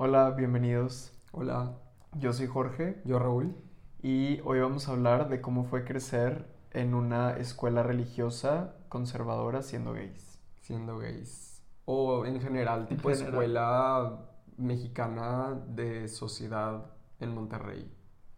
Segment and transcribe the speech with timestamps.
[0.00, 1.12] Hola, bienvenidos.
[1.32, 1.76] Hola,
[2.12, 3.56] Yo soy Jorge yo Raúl.
[4.00, 9.92] y hoy vamos a hablar de cómo fue crecer en una escuela religiosa conservadora siendo
[9.94, 10.38] gays.
[10.60, 11.62] siendo gays.
[11.84, 13.28] O en general, tipo general.
[13.28, 17.90] escuela mexicana de sociedad en Monterrey.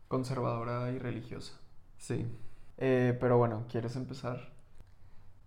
[0.08, 1.60] Conservadora y religiosa.
[1.98, 2.26] Sí.
[2.78, 4.54] Eh, pero bueno, ¿quieres empezar?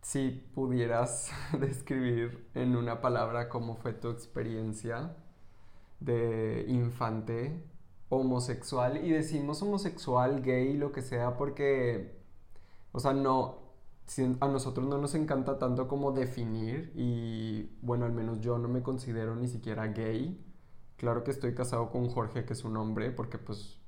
[0.01, 5.15] Si pudieras describir en una palabra cómo fue tu experiencia
[6.03, 7.63] de infante
[8.09, 12.19] homosexual, y decimos homosexual, gay, lo que sea, porque,
[12.91, 13.59] o sea, no,
[14.39, 18.83] a nosotros no nos encanta tanto como definir, y bueno, al menos yo no me
[18.83, 20.39] considero ni siquiera gay.
[20.97, 23.79] Claro que estoy casado con Jorge, que es un hombre, porque pues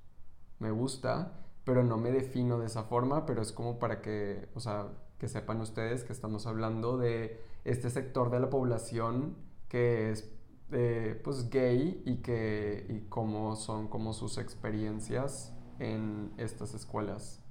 [0.59, 4.59] me gusta, pero no me defino de esa forma, pero es como para que, o
[4.59, 4.87] sea,
[5.17, 9.37] que sepan ustedes que estamos hablando de este sector de la población
[9.67, 10.34] que es
[10.71, 17.41] eh, pues gay y que y cómo son como sus experiencias en estas escuelas.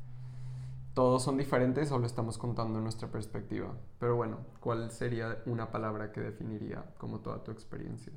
[0.94, 3.74] Todos son diferentes, solo estamos contando nuestra perspectiva.
[3.98, 8.12] Pero bueno, ¿cuál sería una palabra que definiría como toda tu experiencia?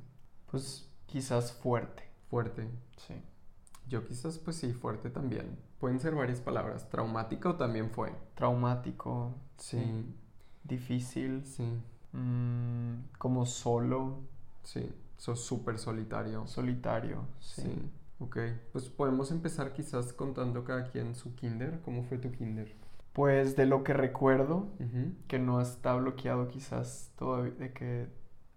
[0.50, 2.04] Pues quizás fuerte.
[2.30, 2.68] Fuerte.
[2.96, 3.14] Sí.
[3.88, 5.58] Yo quizás pues sí, fuerte también.
[5.80, 6.88] Pueden ser varias palabras.
[6.88, 8.12] Traumático también fue.
[8.34, 9.34] Traumático.
[9.56, 10.14] Sí,
[10.62, 11.44] Difícil.
[11.46, 11.64] sí,
[12.12, 14.20] mm, como solo.
[14.62, 14.92] Sí.
[15.16, 16.46] Sos súper solitario.
[16.46, 17.26] Solitario.
[17.40, 17.62] Sí.
[17.62, 17.90] Sí.
[18.20, 18.38] Ok.
[18.72, 21.80] Pues podemos empezar quizás contando cada quien su kinder.
[21.84, 22.72] ¿Cómo fue tu kinder?
[23.12, 24.68] Pues de lo que recuerdo,
[25.26, 28.06] que no está bloqueado quizás todavía, de que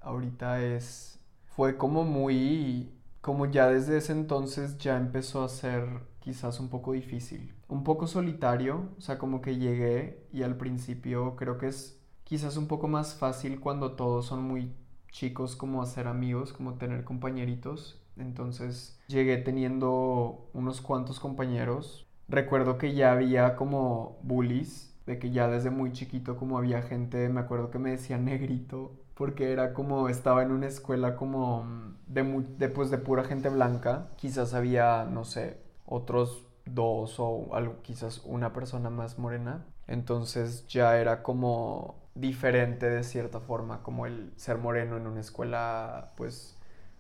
[0.02, 2.92] ahorita es, fue como muy,
[3.22, 5.88] como ya desde ese entonces ya empezó a ser
[6.20, 11.36] quizás un poco difícil, un poco solitario, o sea, como que llegué y al principio
[11.36, 14.76] creo que es quizás un poco más fácil cuando todos son muy
[15.12, 22.08] chicos como hacer amigos, como tener compañeritos, entonces llegué teniendo unos cuantos compañeros.
[22.28, 27.28] Recuerdo que ya había como bullies, de que ya desde muy chiquito como había gente,
[27.30, 31.66] me acuerdo que me decían negrito, porque era como, estaba en una escuela como
[32.08, 32.24] de,
[32.58, 38.22] de, pues, de pura gente blanca, quizás había, no sé, otros dos o algo, quizás
[38.26, 44.58] una persona más morena, entonces ya era como diferente de cierta forma, como el ser
[44.58, 46.58] moreno en una escuela, pues,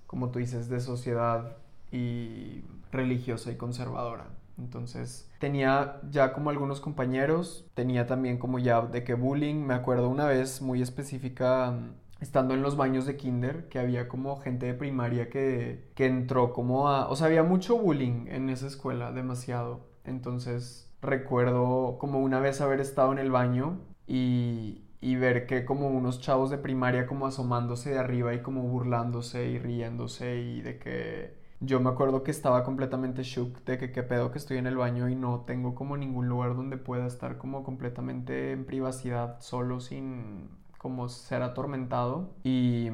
[0.07, 1.57] como tú dices, de sociedad
[1.91, 4.27] y religiosa y conservadora.
[4.57, 10.09] Entonces tenía ya como algunos compañeros, tenía también como ya de que bullying, me acuerdo
[10.09, 11.73] una vez muy específica,
[12.19, 16.53] estando en los baños de kinder, que había como gente de primaria que, que entró
[16.53, 17.09] como a...
[17.09, 19.87] O sea, había mucho bullying en esa escuela, demasiado.
[20.03, 25.89] Entonces recuerdo como una vez haber estado en el baño y, y ver que como
[25.89, 30.77] unos chavos de primaria como asomándose de arriba y como burlándose y riéndose y de
[30.79, 34.67] que yo me acuerdo que estaba completamente shook de que qué pedo que estoy en
[34.67, 39.39] el baño y no tengo como ningún lugar donde pueda estar como completamente en privacidad
[39.41, 42.89] solo sin como ser atormentado y,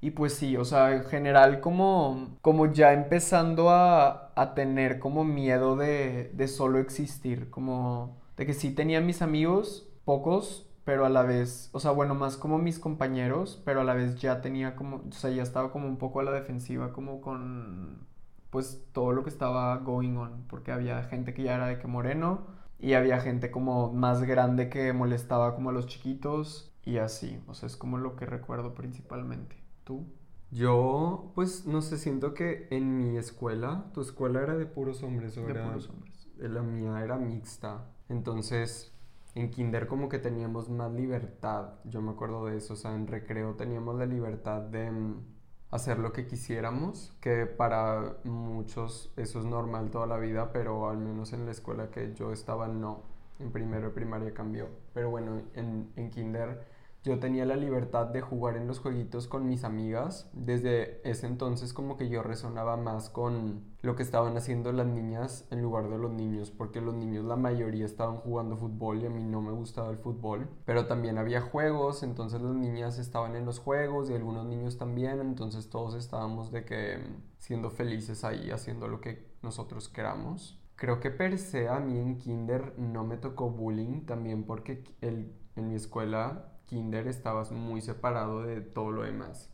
[0.00, 5.24] y pues sí, o sea, en general como, como ya empezando a, a tener como
[5.24, 11.08] miedo de, de solo existir, como de que sí tenía mis amigos, pocos, pero a
[11.08, 14.74] la vez, o sea, bueno, más como mis compañeros, pero a la vez ya tenía
[14.76, 18.06] como, o sea, ya estaba como un poco a la defensiva, como con,
[18.50, 21.86] pues, todo lo que estaba going on, porque había gente que ya era de que
[21.86, 22.46] moreno,
[22.78, 27.54] y había gente como más grande que molestaba como a los chiquitos, y así, o
[27.54, 29.56] sea, es como lo que recuerdo principalmente.
[29.84, 30.04] ¿Tú?
[30.50, 35.36] Yo, pues, no sé, siento que en mi escuela, tu escuela era de puros hombres,
[35.38, 36.28] ¿o De era- puros hombres.
[36.38, 37.86] La mía era mixta.
[38.08, 38.91] Entonces,
[39.34, 41.74] en kinder como que teníamos más libertad.
[41.84, 42.74] Yo me acuerdo de eso.
[42.74, 45.24] O sea, en recreo teníamos la libertad de mm,
[45.70, 50.98] hacer lo que quisiéramos, que para muchos eso es normal toda la vida, pero al
[50.98, 53.02] menos en la escuela que yo estaba no.
[53.38, 54.68] En primero de primaria cambió.
[54.94, 56.62] Pero bueno, en, en kinder
[57.04, 60.30] yo tenía la libertad de jugar en los jueguitos con mis amigas.
[60.32, 65.48] Desde ese entonces como que yo resonaba más con lo que estaban haciendo las niñas
[65.50, 69.10] en lugar de los niños, porque los niños la mayoría estaban jugando fútbol y a
[69.10, 70.48] mí no me gustaba el fútbol.
[70.64, 75.20] Pero también había juegos, entonces las niñas estaban en los juegos y algunos niños también,
[75.20, 76.98] entonces todos estábamos de que
[77.38, 80.60] siendo felices ahí, haciendo lo que nosotros queramos.
[80.76, 85.32] Creo que per se a mí en kinder no me tocó bullying, también porque el,
[85.56, 89.50] en mi escuela kinder estabas muy separado de todo lo demás.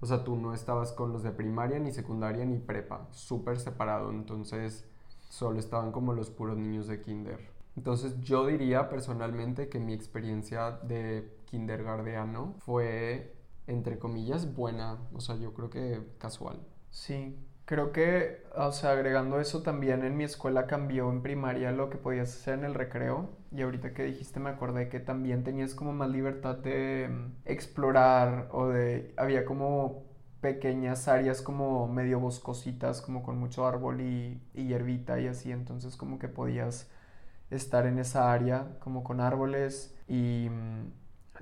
[0.00, 4.10] O sea, tú no estabas con los de primaria, ni secundaria, ni prepa, súper separado.
[4.10, 4.84] Entonces,
[5.28, 7.40] solo estaban como los puros niños de kinder.
[7.76, 13.34] Entonces, yo diría personalmente que mi experiencia de kindergarteano fue,
[13.66, 14.98] entre comillas, buena.
[15.14, 16.60] O sea, yo creo que casual.
[16.90, 21.88] Sí, creo que, o sea, agregando eso también en mi escuela cambió en primaria lo
[21.88, 23.30] que podías hacer en el recreo.
[23.54, 28.48] Y ahorita que dijiste me acordé que también tenías como más libertad de mm, explorar
[28.52, 29.12] o de...
[29.16, 30.04] Había como
[30.40, 35.52] pequeñas áreas como medio boscositas, como con mucho árbol y, y hierbita y así.
[35.52, 36.90] Entonces como que podías
[37.50, 40.92] estar en esa área como con árboles y mm,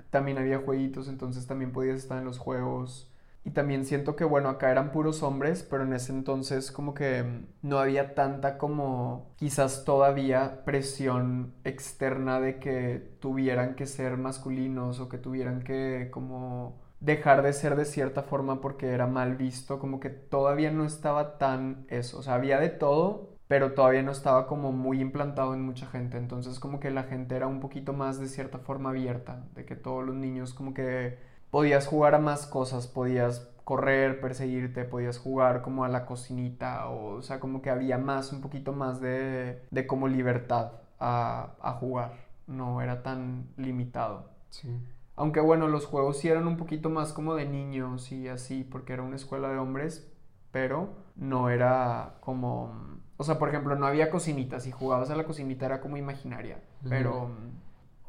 [0.09, 3.10] también había jueguitos, entonces también podías estar en los juegos
[3.43, 7.23] y también siento que, bueno, acá eran puros hombres, pero en ese entonces como que
[7.23, 14.99] mm, no había tanta como quizás todavía presión externa de que tuvieran que ser masculinos
[14.99, 19.79] o que tuvieran que como dejar de ser de cierta forma porque era mal visto,
[19.79, 24.11] como que todavía no estaba tan eso, o sea, había de todo, pero todavía no
[24.11, 27.91] estaba como muy implantado en mucha gente, entonces como que la gente era un poquito
[27.93, 31.17] más de cierta forma abierta, de que todos los niños como que
[31.51, 37.17] podías jugar a más cosas, podías correr, perseguirte, podías jugar como a la cocinita, o,
[37.17, 41.73] o sea, como que había más, un poquito más de, de como libertad a, a,
[41.73, 42.13] jugar,
[42.47, 44.29] no era tan limitado.
[44.49, 44.69] Sí.
[45.15, 48.93] Aunque bueno, los juegos sí eran un poquito más como de niños y así, porque
[48.93, 50.11] era una escuela de hombres,
[50.51, 52.99] pero no era como...
[53.17, 56.55] O sea, por ejemplo, no había cocinita, si jugabas a la cocinita era como imaginaria,
[56.55, 56.89] uh -huh.
[56.89, 57.29] pero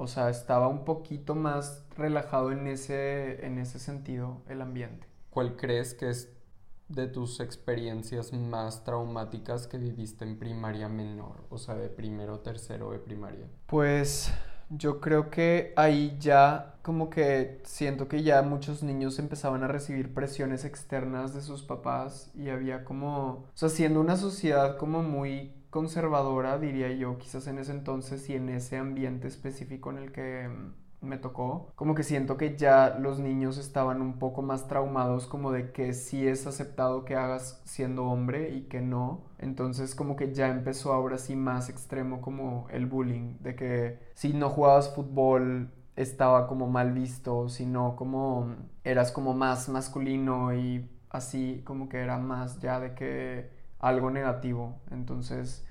[0.03, 5.07] o sea, estaba un poquito más relajado en ese, en ese sentido el ambiente.
[5.31, 6.33] ¿Cuál crees que es
[6.89, 11.45] de tus experiencias más traumáticas que viviste en primaria menor?
[11.51, 13.47] O sea, de primero, tercero de primaria.
[13.67, 14.33] Pues
[14.71, 20.13] yo creo que ahí ya como que siento que ya muchos niños empezaban a recibir
[20.13, 25.53] presiones externas de sus papás y había como, o sea, siendo una sociedad como muy
[25.73, 30.47] conservadora, diría yo, quizás en ese entonces y en ese ambiente específico en el que
[30.47, 35.27] mm, me tocó, como que siento que ya los niños estaban un poco más traumados
[35.27, 39.23] como de que sí es aceptado que hagas siendo hombre y que no.
[39.39, 44.35] Entonces como que ya empezó ahora sí más extremo como el bullying, de que si
[44.35, 50.87] no jugabas fútbol estaba como mal visto, si no como eras como más masculino y
[51.09, 54.81] así como que era más ya de que algo negativo.
[54.91, 55.67] Entonces,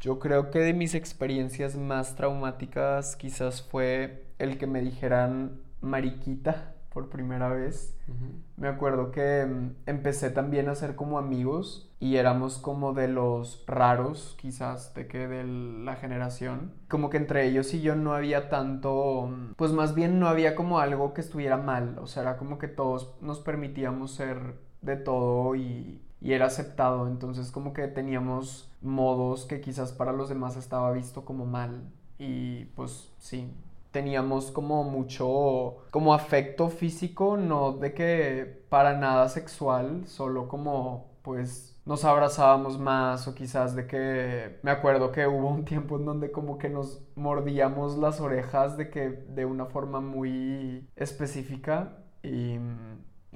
[0.00, 6.74] yo creo que de mis experiencias más traumáticas quizás fue el que me dijeran mariquita
[6.92, 7.94] por primera vez.
[8.08, 8.42] Uh -huh.
[8.56, 13.64] Me acuerdo que mm, empecé también a ser como amigos y éramos como de los
[13.66, 16.72] raros, quizás, de que de la generación.
[16.88, 20.54] Como que entre ellos y yo no había tanto, mm, pues más bien no había
[20.54, 24.96] como algo que estuviera mal, o sea, era como que todos nos permitíamos ser de
[24.96, 30.56] todo y y era aceptado, entonces como que teníamos modos que quizás para los demás
[30.56, 31.84] estaba visto como mal.
[32.18, 33.48] Y pues sí,
[33.92, 41.80] teníamos como mucho como afecto físico, no de que para nada sexual, solo como pues
[41.84, 46.32] nos abrazábamos más o quizás de que me acuerdo que hubo un tiempo en donde
[46.32, 52.58] como que nos mordíamos las orejas de que de una forma muy específica y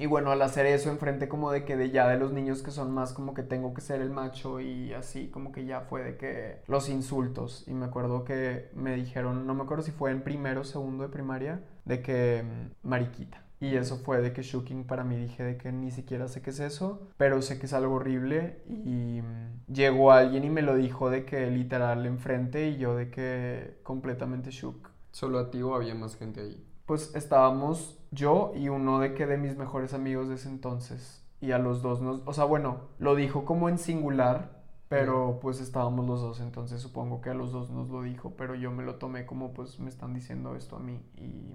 [0.01, 2.71] y bueno, al hacer eso enfrente como de que de ya de los niños que
[2.71, 6.03] son más como que tengo que ser el macho y así como que ya fue
[6.03, 7.65] de que los insultos.
[7.69, 11.03] Y me acuerdo que me dijeron, no me acuerdo si fue en primero o segundo
[11.03, 13.45] de primaria, de que mm, mariquita.
[13.61, 15.19] Y eso fue de que shocking para mí.
[15.19, 18.63] Dije de que ni siquiera sé qué es eso, pero sé que es algo horrible.
[18.67, 23.11] Y mm, llegó alguien y me lo dijo de que literal enfrente y yo de
[23.11, 24.89] que completamente shook.
[25.11, 26.67] ¿Solo a ti o había más gente ahí?
[26.87, 31.25] Pues estábamos yo y uno de que de mis mejores amigos de ese entonces.
[31.41, 35.61] Y a los dos nos, o sea, bueno, lo dijo como en singular, pero pues
[35.61, 38.83] estábamos los dos, entonces supongo que a los dos nos lo dijo, pero yo me
[38.85, 41.55] lo tomé como pues me están diciendo esto a mí y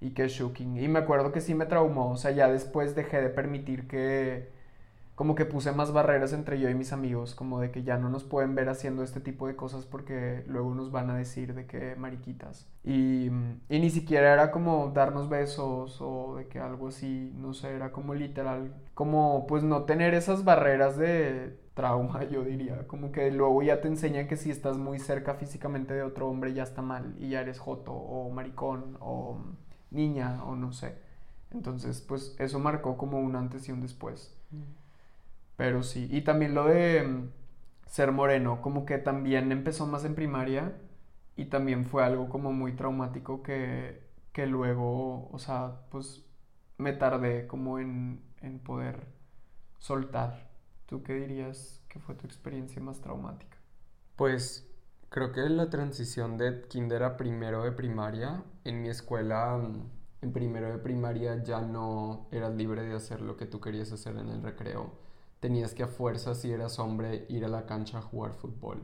[0.00, 0.78] y qué shocking.
[0.82, 4.50] Y me acuerdo que sí me traumó, o sea, ya después dejé de permitir que
[5.20, 8.08] como que puse más barreras entre yo y mis amigos, como de que ya no
[8.08, 11.66] nos pueden ver haciendo este tipo de cosas porque luego nos van a decir de
[11.66, 12.66] que mariquitas.
[12.84, 13.26] Y,
[13.68, 17.92] y, ni siquiera era como darnos besos o de que algo así, no sé, era
[17.92, 23.62] como literal, como pues no tener esas barreras de trauma, yo diría, como que luego
[23.62, 27.14] ya te enseñan que si estás muy cerca físicamente de otro hombre ya está mal
[27.18, 29.36] y ya eres joto o maricón o
[29.90, 30.96] niña o no sé.
[31.50, 34.34] Entonces, pues eso marcó como un antes y un después.
[34.50, 34.79] Mm.
[35.60, 37.30] Pero sí, y también lo de mm,
[37.84, 40.72] ser moreno, como que también empezó más en primaria
[41.36, 44.02] y también fue algo como muy traumático que,
[44.32, 46.24] que luego, o sea, pues
[46.78, 49.04] me tardé como en, en poder
[49.80, 50.48] soltar.
[50.86, 53.58] ¿Tú qué dirías que fue tu experiencia más traumática?
[54.16, 54.66] Pues
[55.10, 59.90] creo que la transición de kinder a primero de primaria en mi escuela mm,
[60.22, 64.16] en primero de primaria ya no eras libre de hacer lo que tú querías hacer
[64.16, 65.09] en el recreo.
[65.40, 68.82] Tenías que a fuerza, si eras hombre, ir a la cancha a jugar fútbol.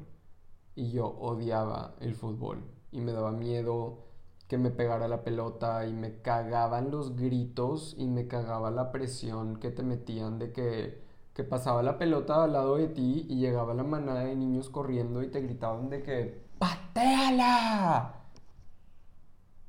[0.74, 4.06] Y yo odiaba el fútbol y me daba miedo
[4.48, 9.56] que me pegara la pelota y me cagaban los gritos y me cagaba la presión
[9.56, 11.02] que te metían de que,
[11.34, 15.22] que pasaba la pelota al lado de ti y llegaba la manada de niños corriendo
[15.22, 18.14] y te gritaban de que ¡Pateala!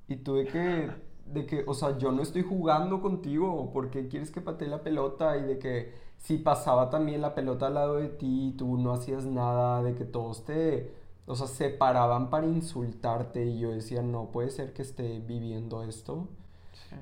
[0.08, 0.90] Y tuve que,
[1.26, 4.84] de que, o sea, yo no estoy jugando contigo, ¿por qué quieres que patee la
[4.84, 5.38] pelota?
[5.38, 8.94] Y de que si pasaba también la pelota al lado de ti y tú no
[8.94, 10.94] hacías nada, de que todos te,
[11.26, 15.84] o sea, se paraban para insultarte y yo decía, no puede ser que esté viviendo
[15.84, 16.28] esto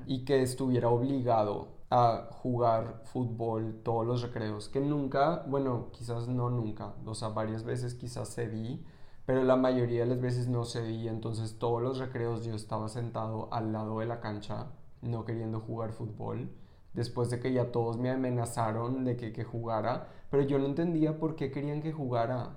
[0.06, 6.50] y que estuviera obligado a jugar fútbol todos los recreos, que nunca, bueno, quizás no
[6.50, 8.84] nunca, o sea, varias veces quizás cedí,
[9.24, 13.48] pero la mayoría de las veces no cedí, entonces todos los recreos yo estaba sentado
[13.52, 14.66] al lado de la cancha,
[15.02, 16.50] no queriendo jugar fútbol,
[16.96, 21.18] después de que ya todos me amenazaron de que, que jugara, pero yo no entendía
[21.18, 22.56] por qué querían que jugara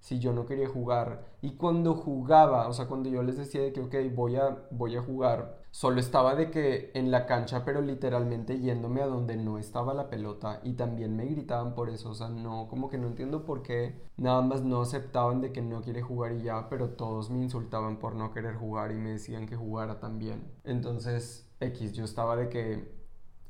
[0.00, 1.26] si yo no quería jugar.
[1.42, 4.96] Y cuando jugaba, o sea, cuando yo les decía de que, ok, voy a, voy
[4.96, 9.58] a jugar, solo estaba de que en la cancha, pero literalmente yéndome a donde no
[9.58, 10.60] estaba la pelota.
[10.64, 14.00] Y también me gritaban por eso, o sea, no, como que no entiendo por qué
[14.16, 17.98] nada más no aceptaban de que no quiere jugar y ya, pero todos me insultaban
[17.98, 20.50] por no querer jugar y me decían que jugara también.
[20.64, 22.99] Entonces, X, yo estaba de que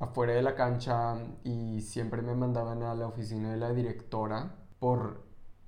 [0.00, 1.14] afuera de la cancha
[1.45, 5.23] y siempre me mandaban a la oficina de la directora por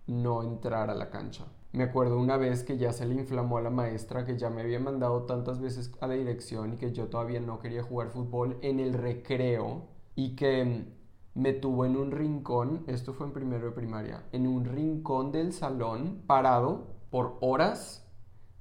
[0.07, 1.45] no entrar a la cancha.
[1.73, 4.63] Me acuerdo una vez que ya se le inflamó a la maestra que ya me
[4.63, 8.59] había mandado tantas veces a la dirección y que yo todavía no quería jugar fútbol
[8.63, 10.87] en el recreo y que
[11.35, 15.53] me tuvo en un rincón, esto fue en primero de primaria, en un rincón del
[15.53, 18.07] salón parado por horas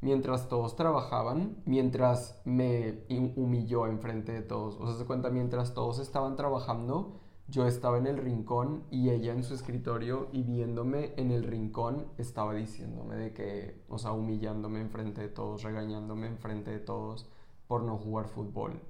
[0.02, 3.06] mientras todos trabajaban, mientras me
[3.36, 4.76] humilló enfrente de todos.
[4.80, 9.34] O sea, se cuenta, mientras todos estaban trabajando, yo estaba en el rincón y ella
[9.34, 14.82] en su escritorio y viéndome en el rincón estaba diciéndome de que, o sea, humillándome
[14.82, 17.30] enfrente de todos, regañándome enfrente de todos
[17.68, 18.82] por no jugar fútbol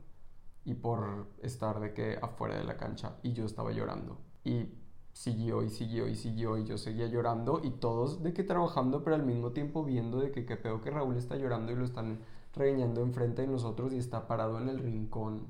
[0.63, 4.80] y por estar de que afuera de la cancha y yo estaba llorando y
[5.13, 9.15] siguió y siguió y siguió y yo seguía llorando y todos de que trabajando pero
[9.15, 12.19] al mismo tiempo viendo de que qué peor que Raúl está llorando y lo están
[12.53, 15.47] regañando enfrente de nosotros y está parado en el rincón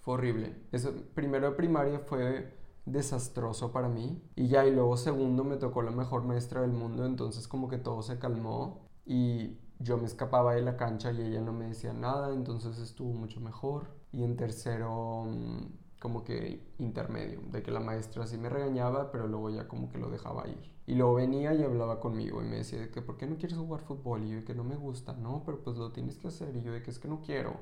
[0.00, 0.56] fue horrible.
[0.72, 2.54] Eso, primero de primaria fue
[2.86, 4.22] desastroso para mí.
[4.36, 7.78] Y ya, y luego segundo me tocó la mejor maestra del mundo, entonces como que
[7.78, 11.92] todo se calmó y yo me escapaba de la cancha y ella no me decía
[11.92, 13.88] nada, entonces estuvo mucho mejor.
[14.12, 15.66] Y en tercero, mm,
[16.00, 19.98] como que intermedio, de que la maestra sí me regañaba, pero luego ya como que
[19.98, 20.70] lo dejaba ir.
[20.86, 23.82] Y luego venía y hablaba conmigo y me decía que ¿por qué no quieres jugar
[23.82, 24.24] fútbol?
[24.24, 26.56] Y yo que no me gusta, no, pero pues lo tienes que hacer.
[26.56, 27.54] Y yo de que es que no quiero.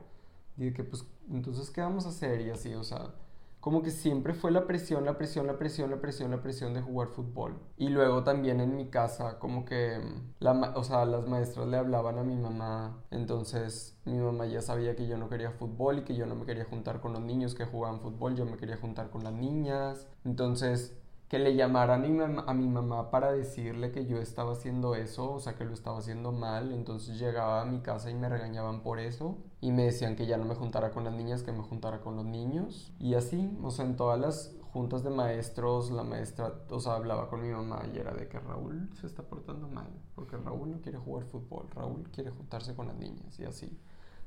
[0.57, 2.41] Y de que, pues, entonces, ¿qué vamos a hacer?
[2.41, 3.15] Y así, o sea,
[3.61, 6.81] como que siempre fue la presión, la presión, la presión, la presión, la presión de
[6.83, 7.59] jugar fútbol.
[7.77, 10.01] Y luego también en mi casa, como que,
[10.39, 14.97] la, o sea, las maestras le hablaban a mi mamá, entonces mi mamá ya sabía
[14.97, 17.55] que yo no quería fútbol y que yo no me quería juntar con los niños
[17.55, 20.09] que jugaban fútbol, yo me quería juntar con las niñas.
[20.25, 20.97] Entonces
[21.29, 22.05] que le llamaran
[22.47, 25.99] a mi, mamá para decirle que yo estaba haciendo eso, o sea, que lo estaba
[25.99, 26.73] haciendo mal.
[26.73, 29.37] Entonces llegaba a mi casa y me regañaban por eso.
[29.61, 32.17] Y me decían que ya no me juntara con las niñas, que me juntara con
[32.17, 32.95] los niños.
[32.99, 37.29] Y así, o sea, en todas las juntas de maestros, la maestra, o sea, hablaba
[37.29, 40.81] con mi mamá y era de que Raúl se está portando mal, porque Raúl no
[40.81, 43.79] quiere jugar fútbol, Raúl quiere juntarse con las niñas y así.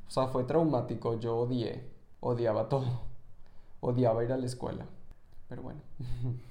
[0.07, 1.87] O sea, fue traumático, yo odié,
[2.19, 3.01] odiaba todo,
[3.79, 4.85] odiaba ir a la escuela,
[5.47, 5.81] pero bueno.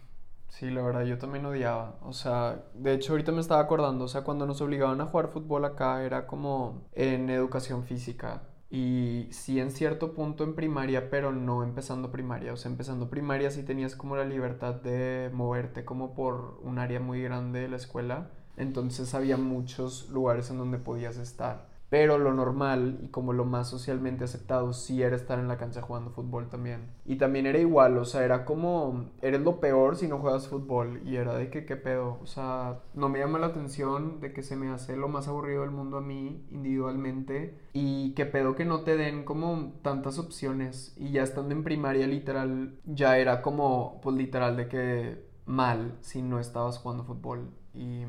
[0.50, 1.96] Sí, la verdad, yo también odiaba.
[2.02, 5.28] O sea, de hecho ahorita me estaba acordando, o sea, cuando nos obligaban a jugar
[5.28, 8.42] fútbol acá era como en educación física.
[8.68, 12.52] Y sí en cierto punto en primaria, pero no empezando primaria.
[12.52, 17.00] O sea, empezando primaria sí tenías como la libertad de moverte como por un área
[17.00, 18.30] muy grande de la escuela.
[18.56, 21.69] Entonces había muchos lugares en donde podías estar.
[21.90, 25.82] Pero lo normal y como lo más socialmente aceptado sí era estar en la cancha
[25.82, 26.92] jugando fútbol también.
[27.04, 31.02] Y también era igual, o sea, era como, eres lo peor si no juegas fútbol.
[31.04, 32.18] Y era de que, ¿qué pedo?
[32.22, 35.62] O sea, no me llama la atención de que se me hace lo más aburrido
[35.62, 37.58] del mundo a mí individualmente.
[37.72, 40.94] Y qué pedo que no te den como tantas opciones.
[40.96, 46.22] Y ya estando en primaria literal, ya era como, pues literal de que mal si
[46.22, 47.50] no estabas jugando fútbol.
[47.72, 48.04] Y,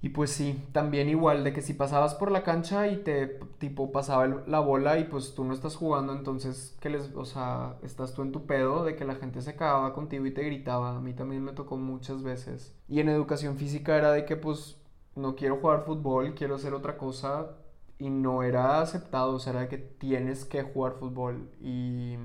[0.00, 3.26] y, pues sí, también igual de que si pasabas por la cancha y te
[3.58, 7.78] tipo pasaba la bola y pues tú no estás jugando, entonces que les, o sea,
[7.82, 10.96] estás tú en tu pedo de que la gente se cagaba contigo y te gritaba.
[10.96, 12.76] A mí también me tocó muchas veces.
[12.88, 14.80] Y en educación física era de que pues
[15.14, 17.56] no quiero jugar fútbol, quiero hacer otra cosa
[17.98, 22.16] y no era aceptado, o sea, era que tienes que jugar fútbol y,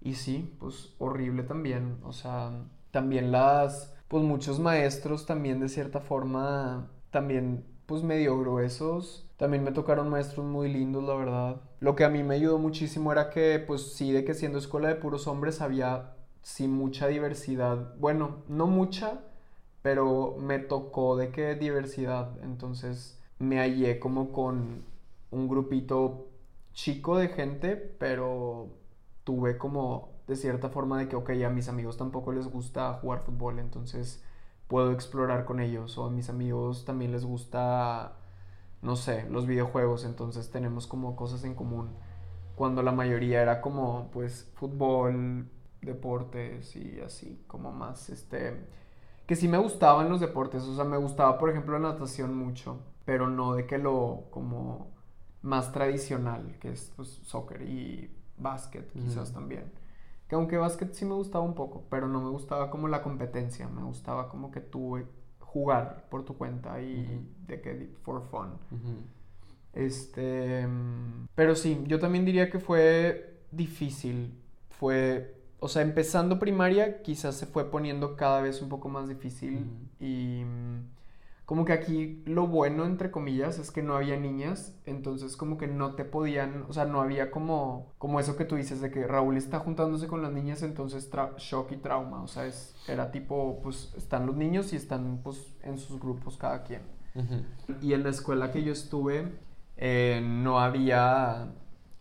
[0.00, 2.50] y sí, pues horrible también, o sea,
[2.90, 9.72] también las, pues muchos maestros también de cierta forma, también pues medio gruesos, también me
[9.72, 11.62] tocaron maestros muy lindos, la verdad.
[11.80, 14.88] Lo que a mí me ayudó muchísimo era que, pues sí, de que siendo escuela
[14.88, 19.22] de puros hombres había sí mucha diversidad, bueno, no mucha,
[19.80, 24.82] pero me tocó de que diversidad, entonces me hallé como con
[25.30, 26.26] un grupito
[26.74, 28.68] chico de gente, pero
[29.24, 33.20] tuve como de cierta forma de que, ok, a mis amigos tampoco les gusta jugar
[33.20, 34.22] fútbol, entonces
[34.68, 38.16] puedo explorar con ellos, o a mis amigos también les gusta,
[38.80, 41.90] no sé, los videojuegos, entonces tenemos como cosas en común,
[42.54, 45.48] cuando la mayoría era como, pues, fútbol,
[45.82, 48.66] deportes y así, como más, este,
[49.26, 52.78] que sí me gustaban los deportes, o sea, me gustaba, por ejemplo, la natación mucho,
[53.04, 54.92] pero no de que lo, como
[55.42, 59.81] más tradicional, que es pues, soccer y básquet quizás también.
[60.32, 63.68] Que aunque básquet sí me gustaba un poco, pero no me gustaba como la competencia,
[63.68, 64.98] me gustaba como que tú
[65.40, 68.52] jugar por tu cuenta y de que for fun.
[69.74, 70.66] Este,
[71.34, 74.32] pero sí, yo también diría que fue difícil,
[74.70, 79.66] fue, o sea, empezando primaria quizás se fue poniendo cada vez un poco más difícil
[80.00, 80.44] y
[81.44, 85.66] como que aquí lo bueno, entre comillas, es que no había niñas, entonces como que
[85.66, 89.06] no te podían, o sea, no había como, como eso que tú dices de que
[89.06, 93.60] Raúl está juntándose con las niñas, entonces shock y trauma, o sea, es, era tipo,
[93.62, 96.82] pues están los niños y están pues en sus grupos cada quien.
[97.82, 99.32] Y en la escuela que yo estuve,
[99.76, 101.52] eh, no había,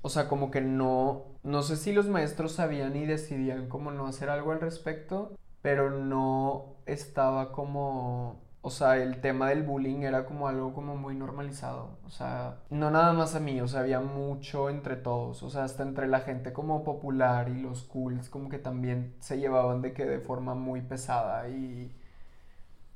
[0.01, 4.07] o sea, como que no, no sé si los maestros sabían y decidían como no
[4.07, 10.25] hacer algo al respecto, pero no estaba como o sea, el tema del bullying era
[10.25, 11.97] como algo como muy normalizado.
[12.05, 15.41] O sea, no nada más a mí, o sea, había mucho entre todos.
[15.43, 19.39] O sea, hasta entre la gente como popular y los cools como que también se
[19.39, 21.91] llevaban de que de forma muy pesada y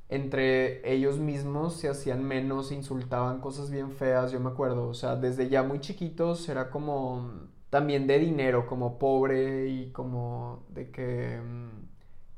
[0.09, 4.87] entre ellos mismos se hacían menos, insultaban cosas bien feas, yo me acuerdo.
[4.87, 10.63] O sea, desde ya muy chiquitos era como también de dinero, como pobre y como
[10.69, 11.39] de que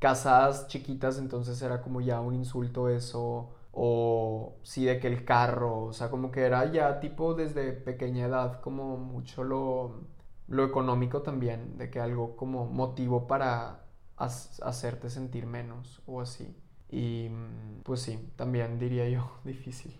[0.00, 5.84] casas chiquitas, entonces era como ya un insulto eso, o sí de que el carro,
[5.86, 10.02] o sea, como que era ya tipo desde pequeña edad como mucho lo,
[10.48, 13.84] lo económico también, de que algo como motivo para
[14.16, 16.56] hacerte sentir menos o así.
[16.90, 17.28] Y
[17.84, 19.94] pues sí, también diría yo difícil.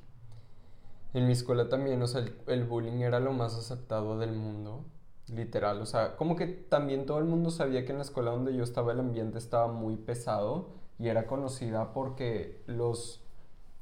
[1.15, 4.85] En mi escuela también, o sea, el bullying era lo más aceptado del mundo.
[5.31, 8.55] Literal, o sea, como que también todo el mundo sabía que en la escuela donde
[8.57, 13.23] yo estaba el ambiente estaba muy pesado y era conocida porque los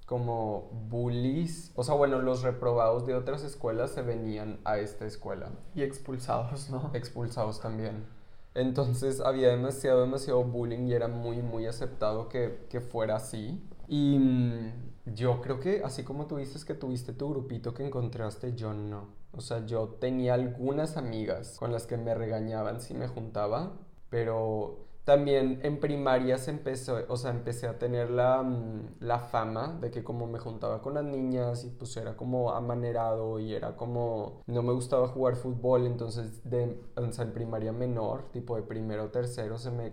[0.07, 5.51] como bullies, o sea, bueno, los reprobados de otras escuelas se venían a esta escuela.
[5.75, 6.93] Y expulsados, ¿no?
[6.95, 8.07] Expulsados también.
[8.55, 13.61] Entonces había demasiado, demasiado bullying y era muy, muy aceptado que, que fuera así.
[13.89, 14.73] Y mm,
[15.07, 19.15] yo creo que así como tú dices que tuviste tu grupito que encontraste, yo no.
[19.33, 23.75] O sea, yo tenía algunas amigas con las que me regañaban si me juntaba,
[24.11, 29.79] pero también en primaria se empezó, o sea, empecé a tener la, mm, la, fama
[29.81, 33.77] de que como me juntaba con las niñas y pues era como amanerado y era
[33.77, 38.63] como no me gustaba jugar fútbol, entonces de, o sea, en primaria menor, tipo de
[38.63, 39.93] primero o tercero, se me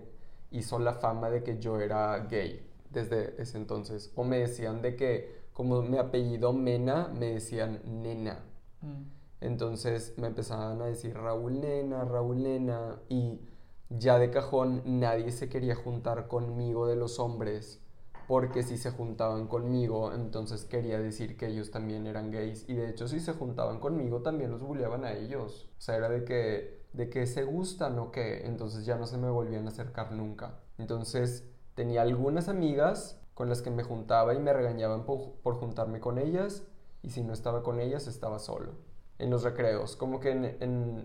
[0.51, 4.11] hizo la fama de que yo era gay desde ese entonces.
[4.15, 8.39] O me decían de que, como mi apellido Mena, me decían nena.
[8.81, 9.23] Mm.
[9.41, 13.01] Entonces me empezaban a decir Raúl Nena, Raúl Nena.
[13.09, 13.41] Y
[13.89, 17.81] ya de cajón nadie se quería juntar conmigo de los hombres.
[18.25, 22.69] Porque si se juntaban conmigo, entonces quería decir que ellos también eran gays.
[22.69, 25.69] Y de hecho, si se juntaban conmigo, también los bulleaban a ellos.
[25.77, 28.45] O sea, era de que, de que se gustan o qué.
[28.45, 30.61] Entonces ya no se me volvían a acercar nunca.
[30.77, 36.19] Entonces, Tenía algunas amigas con las que me juntaba y me regañaban por, juntarme con
[36.19, 36.63] ellas
[37.01, 38.71] y si no estaba con ellas estaba solo.
[39.19, 40.57] En los recreos, como que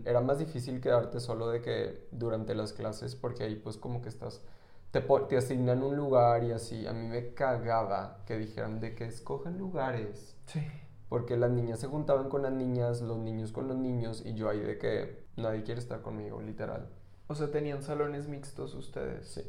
[0.04, 4.08] era más difícil quedarte solo de que durante las clases porque ahí pues como que
[4.08, 4.42] estás,
[4.90, 6.86] te, te asignan un lugar y así.
[6.86, 10.36] A mí me cagaba que dijeran de que escogen lugares.
[10.46, 10.60] Sí.
[11.08, 14.50] Porque las niñas se juntaban con las niñas, los niños con los niños y yo
[14.50, 16.90] ahí de que nadie quiere estar conmigo, literal.
[17.28, 19.28] O sea, tenían salones mixtos ustedes.
[19.28, 19.42] Sí.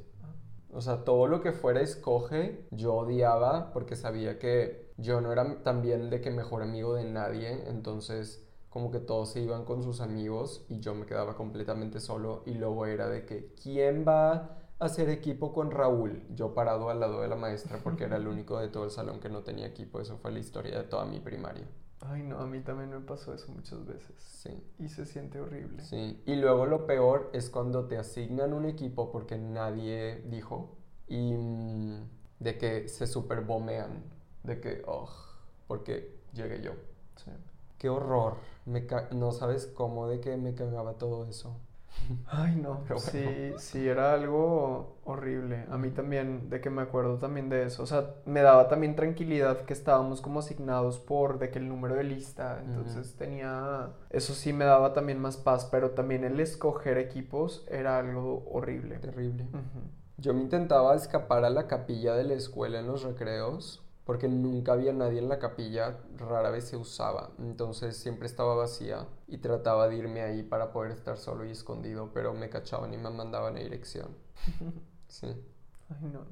[0.72, 5.64] O sea, todo lo que fuera escoge, yo odiaba porque sabía que yo no era
[5.64, 10.00] también de que mejor amigo de nadie, entonces como que todos se iban con sus
[10.00, 15.10] amigos y yo me quedaba completamente solo y luego era de que quién va hacer
[15.10, 18.70] equipo con Raúl, yo parado al lado de la maestra porque era el único de
[18.70, 20.00] todo el salón que no tenía equipo.
[20.00, 21.68] Eso fue la historia de toda mi primaria.
[22.02, 24.16] Ay, no, a mí también me pasó eso muchas veces.
[24.18, 24.52] Sí.
[24.80, 25.84] Y se siente horrible.
[25.84, 26.22] Sí.
[26.26, 32.04] Y luego lo peor es cuando te asignan un equipo porque nadie dijo y mm,
[32.40, 34.04] de que se super bombean,
[34.44, 35.10] de que, oh,
[35.68, 36.72] porque llegué yo.
[37.18, 37.32] Sí.
[37.78, 38.38] Qué horror.
[38.66, 41.56] Me ca- no sabes cómo de que me cagaba todo eso.
[42.28, 43.58] Ay, no, Pero sí, bueno.
[43.58, 45.66] sí, era algo horrible.
[45.70, 47.84] A mí también, de que me acuerdo también de eso.
[47.84, 51.96] O sea, me daba también tranquilidad que estábamos como asignados por de que el número
[51.96, 52.62] de lista.
[52.66, 57.98] Entonces tenía, eso sí me daba también más paz, pero también el escoger equipos era
[57.98, 58.98] algo horrible.
[59.00, 59.48] Terrible.
[60.18, 64.74] Yo me intentaba escapar a la capilla de la escuela en los recreos porque nunca
[64.74, 69.88] había nadie en la capilla, rara vez se usaba, entonces siempre estaba vacía y trataba
[69.88, 73.56] de irme ahí para poder estar solo y escondido, pero me cachaban y me mandaban
[73.56, 74.18] a dirección.
[75.08, 75.28] Sí,
[75.90, 76.26] Ay, no,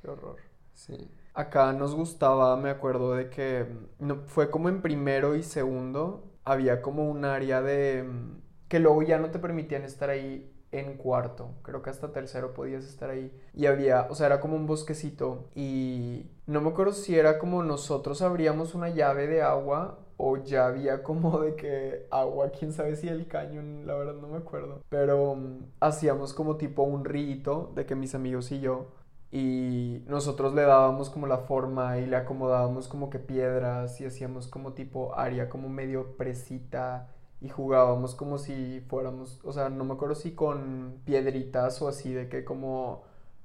[0.00, 0.40] qué horror.
[0.74, 1.10] sí.
[1.34, 6.32] Acá nos gustaba, me acuerdo de que mm, no, fue como en primero y segundo,
[6.44, 10.96] había como un área de mm, que luego ya no te permitían estar ahí en
[10.96, 13.30] cuarto, creo que hasta tercero podías estar ahí.
[13.54, 17.62] Y había, o sea, era como un bosquecito y no me acuerdo si era como
[17.62, 22.96] nosotros abríamos una llave de agua o ya había como de que agua, quién sabe
[22.96, 27.72] si el cañón, la verdad no me acuerdo, pero mm, hacíamos como tipo un rito
[27.74, 28.88] de que mis amigos y yo
[29.32, 34.46] y nosotros le dábamos como la forma y le acomodábamos como que piedras y hacíamos
[34.46, 37.08] como tipo área, como medio presita
[37.42, 42.12] y jugábamos como si fuéramos, o sea, no me acuerdo si con piedritas o así,
[42.14, 43.04] de que como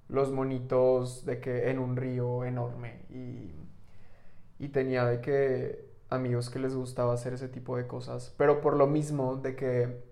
[0.10, 3.52] los monitos de que en un río enorme y,
[4.60, 8.76] y tenía de que amigos que les gustaba hacer ese tipo de cosas, pero por
[8.76, 10.04] lo mismo de que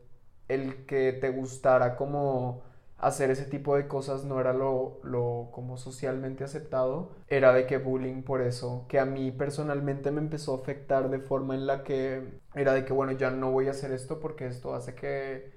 [0.47, 2.63] el que te gustara como
[3.07, 7.77] hacer ese tipo de cosas no era lo, lo como socialmente aceptado, era de que
[7.77, 11.83] bullying por eso, que a mí personalmente me empezó a afectar de forma en la
[11.83, 15.53] que era de que bueno, ya no voy a hacer esto porque esto hace que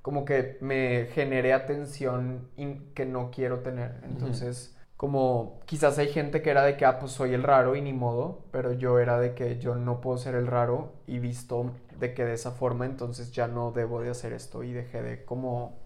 [0.00, 2.48] como que me genere atención
[2.94, 4.00] que no quiero tener.
[4.04, 7.82] Entonces, como quizás hay gente que era de que, ah, pues soy el raro y
[7.82, 11.72] ni modo, pero yo era de que yo no puedo ser el raro y visto
[11.98, 15.24] de que de esa forma, entonces ya no debo de hacer esto y dejé de
[15.24, 15.85] como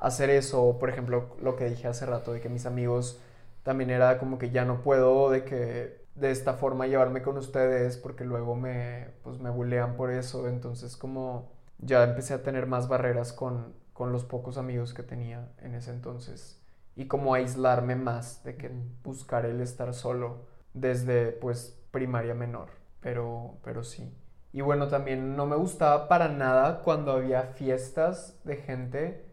[0.00, 3.20] hacer eso, por ejemplo, lo que dije hace rato, de que mis amigos
[3.62, 7.96] también era como que ya no puedo de que de esta forma llevarme con ustedes
[7.96, 12.88] porque luego me, pues me bulean por eso, entonces como ya empecé a tener más
[12.88, 16.60] barreras con, con los pocos amigos que tenía en ese entonces.
[16.96, 18.70] Y como aislarme más de que
[19.04, 22.68] buscar el estar solo desde pues primaria menor,
[23.00, 24.12] pero, pero sí.
[24.52, 29.29] Y bueno, también no me gustaba para nada cuando había fiestas de gente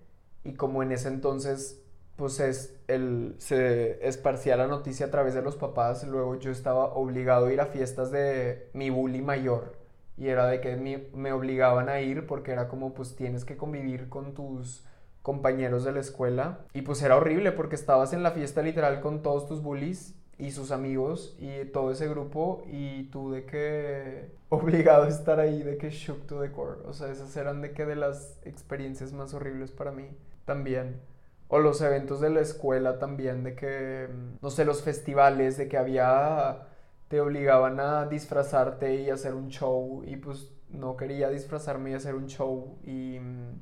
[0.48, 1.84] y como en ese entonces
[2.16, 6.86] pues es el, se esparcía la noticia a través de los papás, luego yo estaba
[6.96, 9.78] obligado a ir a fiestas de mi bully mayor
[10.18, 10.76] y era de que
[11.14, 14.84] me obligaban a ir porque era como pues tienes que convivir con tus
[15.22, 19.22] compañeros de la escuela y pues era horrible porque estabas en la fiesta literal con
[19.22, 25.04] todos tus bullies y sus amigos y todo ese grupo y tú de que obligado
[25.04, 27.86] a estar ahí de que shook to the core o sea esas eran de que
[27.86, 30.08] de las experiencias más horribles para mí
[30.48, 31.02] también.
[31.50, 35.70] O los eventos de la escuela también de que mm, no sé los festivales de
[35.70, 36.68] que había
[37.10, 42.16] te obligaban a disfrazarte y hacer un show y pues no quería disfrazarme y hacer
[42.16, 43.62] un show y mm,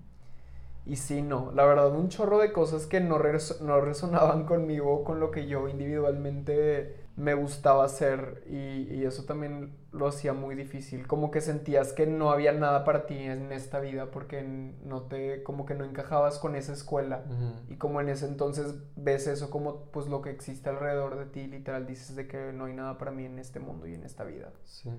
[0.86, 5.04] y sí, no, la verdad, un chorro de cosas que no, res- no resonaban conmigo,
[5.04, 10.56] con lo que yo individualmente me gustaba hacer y, y eso también lo hacía muy
[10.56, 15.04] difícil, como que sentías que no había nada para ti en esta vida porque no
[15.04, 17.24] te, como que no encajabas con esa escuela
[17.70, 21.48] y como en ese entonces ves eso como pues lo que existe alrededor de ti,
[21.48, 24.26] literal dices de que no hay nada para mí en este mundo y en esta
[24.26, 24.52] vida.
[24.66, 24.90] Sí.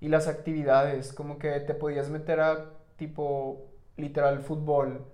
[0.00, 3.66] Y las actividades, como que te podías meter a tipo
[3.96, 5.04] literal fútbol,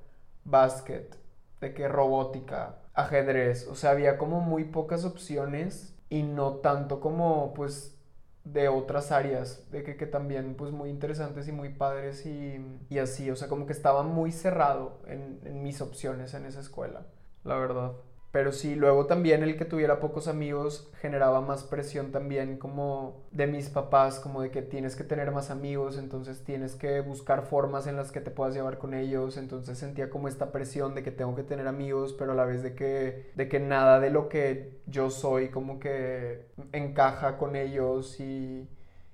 [0.44, 1.16] básquet,
[1.60, 7.54] de que robótica, ajedrez, o sea, había como muy pocas opciones y no tanto como
[7.54, 7.98] pues
[8.44, 12.98] de otras áreas, de que, que también pues muy interesantes y muy padres y, y
[12.98, 17.06] así, o sea, como que estaba muy cerrado en, en mis opciones en esa escuela,
[17.44, 17.92] la verdad.
[18.32, 23.46] Pero sí, luego también el que tuviera pocos amigos generaba más presión también como de
[23.46, 27.86] mis papás, como de que tienes que tener más amigos, entonces tienes que buscar formas
[27.86, 31.10] en las que te puedas llevar con ellos, entonces sentía como esta presión de que
[31.10, 34.30] tengo que tener amigos, pero a la vez de que, de que nada de lo
[34.30, 38.66] que yo soy como que encaja con ellos y,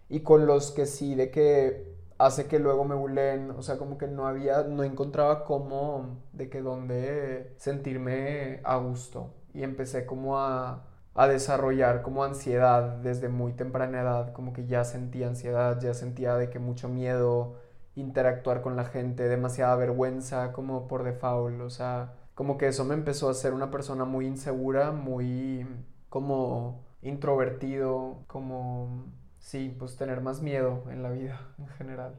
[0.09, 3.99] y con los que sí, de que hace que luego me bulen, o sea, como
[3.99, 9.35] que no había, no encontraba cómo, de que dónde sentirme a gusto.
[9.55, 14.85] Y empecé como a, a desarrollar como ansiedad desde muy temprana edad, como que ya
[14.85, 17.57] sentía ansiedad, ya sentía de que mucho miedo,
[17.97, 22.95] interactuar con la gente, demasiada vergüenza como por default, o sea, como que eso me
[22.95, 25.67] empezó a hacer una persona muy insegura, muy
[26.09, 29.07] como introvertido, como,
[29.49, 32.15] sí, pues tener más miedo en la vida en general,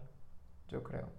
[0.68, 1.10] yo creo.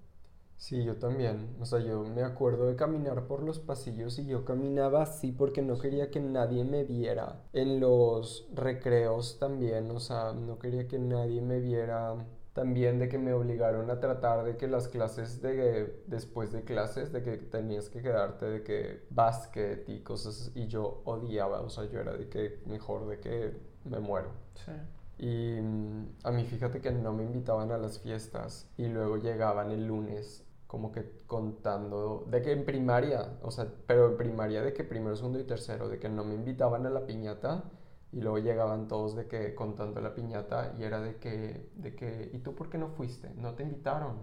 [0.57, 1.57] Sí, yo también.
[1.61, 5.63] O sea, yo me acuerdo de caminar por los pasillos y yo caminaba así porque
[5.63, 7.45] no quería que nadie me viera.
[7.53, 12.17] En los recreos también, o sea, no quería que nadie me viera
[12.55, 17.13] también de que me obligaron a tratar de que las clases de después de clases
[17.13, 21.85] de que tenías que quedarte de que básquet y cosas y yo odiaba, o sea,
[21.85, 24.33] yo era de que mejor de que me muero.
[24.57, 24.73] Sí.
[25.21, 29.71] Y mm, a mí fíjate que no me invitaban a las fiestas y luego llegaban
[29.71, 34.73] el lunes como que contando de que en primaria, o sea, pero en primaria de
[34.73, 37.65] que primero, segundo y tercero, de que no me invitaban a la piñata
[38.13, 42.31] y luego llegaban todos de que contando la piñata y era de que, de que,
[42.33, 43.31] ¿y tú por qué no fuiste?
[43.35, 44.17] No te invitaron.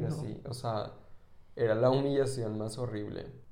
[0.00, 0.92] y así, o sea,
[1.54, 3.43] era la humillación más horrible.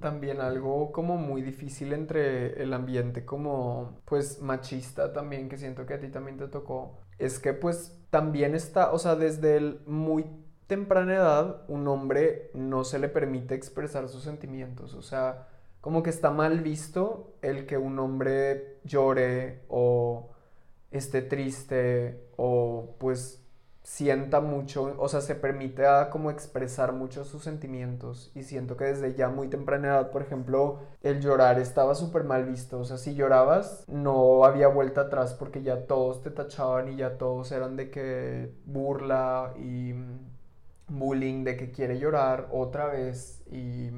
[0.00, 5.94] También algo como muy difícil entre el ambiente como pues machista también que siento que
[5.94, 10.26] a ti también te tocó es que pues también está, o sea, desde muy
[10.66, 15.48] temprana edad un hombre no se le permite expresar sus sentimientos, o sea,
[15.80, 20.30] como que está mal visto el que un hombre llore o
[20.90, 23.43] esté triste o pues
[23.84, 29.14] sienta mucho, o sea, se permite como expresar mucho sus sentimientos y siento que desde
[29.14, 33.14] ya muy temprana edad, por ejemplo, el llorar estaba súper mal visto, o sea, si
[33.14, 37.90] llorabas no había vuelta atrás porque ya todos te tachaban y ya todos eran de
[37.90, 39.94] que burla y
[40.88, 43.90] bullying, de que quiere llorar otra vez y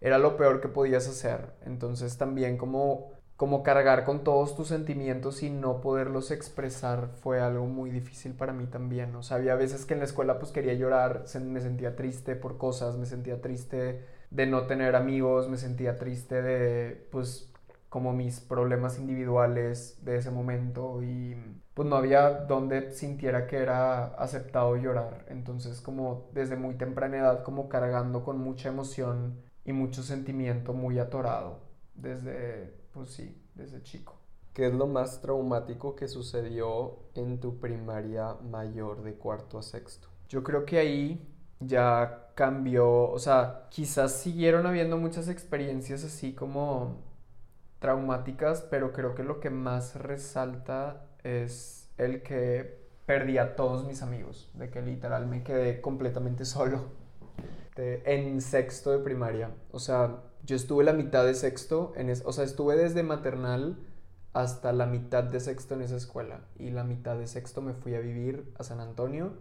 [0.00, 1.52] era lo peor que podías hacer.
[1.64, 7.66] Entonces también como, como cargar con todos tus sentimientos y no poderlos expresar fue algo
[7.66, 9.14] muy difícil para mí también.
[9.14, 12.58] O sea, había veces que en la escuela pues quería llorar, me sentía triste por
[12.58, 17.52] cosas, me sentía triste de no tener amigos, me sentía triste de pues
[17.88, 21.36] como mis problemas individuales de ese momento y
[21.74, 25.26] pues no había donde sintiera que era aceptado llorar.
[25.28, 30.98] Entonces como desde muy temprana edad como cargando con mucha emoción y mucho sentimiento muy
[30.98, 31.60] atorado
[31.94, 34.16] desde, pues sí, desde chico.
[34.52, 40.08] ¿Qué es lo más traumático que sucedió en tu primaria mayor de cuarto a sexto?
[40.28, 41.28] Yo creo que ahí
[41.60, 46.96] ya cambió, o sea, quizás siguieron habiendo muchas experiencias así como
[47.78, 54.02] traumáticas, pero creo que lo que más resalta es el que perdí a todos mis
[54.02, 56.98] amigos, de que literal me quedé completamente solo
[57.78, 59.50] este, en sexto de primaria.
[59.70, 63.76] O sea, yo estuve la mitad de sexto, en o sea, estuve desde maternal
[64.32, 66.40] hasta la mitad de sexto en esa escuela.
[66.58, 69.34] Y la mitad de sexto me fui a vivir a San Antonio,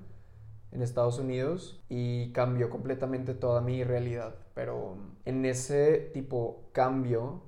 [0.74, 4.36] en Estados Unidos, y cambió completamente toda mi realidad.
[4.54, 7.42] Pero en ese tipo cambio,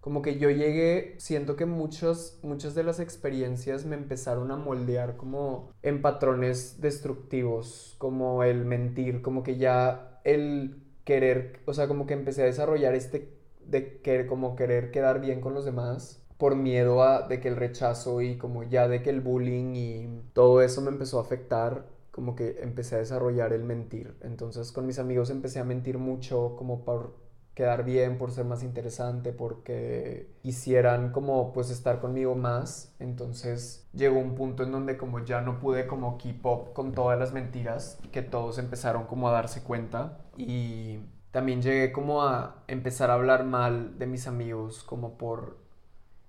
[0.00, 5.16] como que yo llegué, siento que muchos, muchas de las experiencias me empezaron a moldear
[5.16, 12.06] como en patrones destructivos, como el mentir, como que ya el querer, o sea, como
[12.06, 13.28] que empecé a desarrollar este
[13.66, 17.56] de querer, como querer quedar bien con los demás por miedo a de que el
[17.56, 21.86] rechazo y como ya de que el bullying y todo eso me empezó a afectar,
[22.10, 24.14] como que empecé a desarrollar el mentir.
[24.22, 27.23] Entonces con mis amigos empecé a mentir mucho como por
[27.54, 32.94] quedar bien, por ser más interesante, porque quisieran como pues estar conmigo más.
[32.98, 37.18] Entonces llegó un punto en donde como ya no pude como keep up con todas
[37.18, 40.98] las mentiras, que todos empezaron como a darse cuenta y
[41.30, 45.58] también llegué como a empezar a hablar mal de mis amigos como por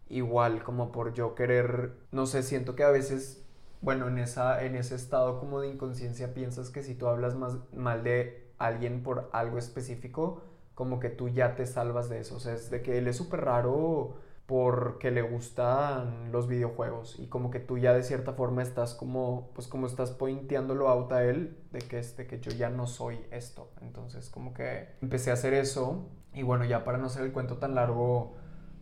[0.10, 3.46] igual, como por yo querer, no sé, siento que a veces
[3.82, 7.58] bueno, en, esa, en ese estado como de inconsciencia piensas que si tú hablas más
[7.72, 10.42] mal de alguien por algo específico,
[10.76, 12.36] como que tú ya te salvas de eso.
[12.36, 17.28] O sea, es de que él es súper raro porque le gustan los videojuegos y
[17.28, 21.24] como que tú ya de cierta forma estás como pues como estás pointeándolo out a
[21.24, 25.32] él de que es de que yo ya no soy esto entonces como que empecé
[25.32, 28.36] a hacer eso y bueno ya para no hacer el cuento tan largo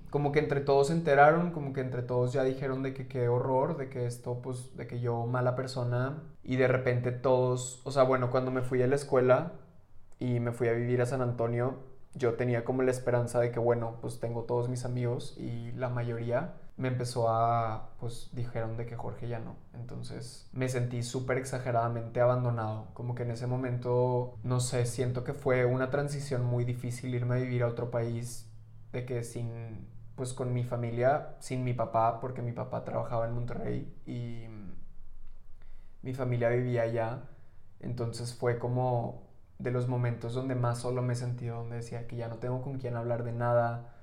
[0.10, 3.30] como que entre todos se enteraron como que entre todos ya dijeron de que qué
[3.30, 7.92] horror de que esto pues de que yo mala persona y de repente todos o
[7.92, 9.54] sea bueno cuando me fui a la escuela
[10.24, 11.80] y me fui a vivir a San Antonio,
[12.14, 15.90] yo tenía como la esperanza de que, bueno, pues tengo todos mis amigos y la
[15.90, 19.58] mayoría me empezó a, pues dijeron de que Jorge ya no.
[19.74, 22.88] Entonces me sentí súper exageradamente abandonado.
[22.94, 27.36] Como que en ese momento, no sé, siento que fue una transición muy difícil irme
[27.36, 28.50] a vivir a otro país,
[28.94, 33.34] de que sin, pues con mi familia, sin mi papá, porque mi papá trabajaba en
[33.34, 34.46] Monterrey y
[36.02, 37.24] mi familia vivía allá.
[37.82, 39.23] Entonces fue como
[39.60, 42.80] de los momentos donde más solo me sentí, donde decía que ya no tengo con
[42.80, 43.94] quién hablar de nada.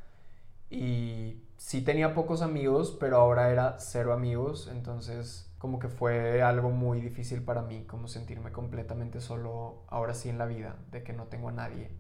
[0.71, 6.71] Y sí tenía pocos amigos, pero ahora era cero amigos, entonces como que fue algo
[6.71, 11.13] muy difícil para mí, como sentirme completamente solo ahora sí en la vida, de que
[11.13, 11.91] no tengo a nadie,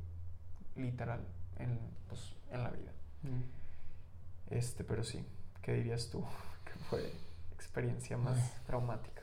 [0.76, 1.20] literal,
[1.58, 2.92] en, pues, en la vida.
[3.22, 4.54] Mm.
[4.54, 5.22] Este, pero sí,
[5.60, 6.24] ¿qué dirías tú
[6.64, 7.12] que fue
[7.52, 9.19] experiencia más traumática?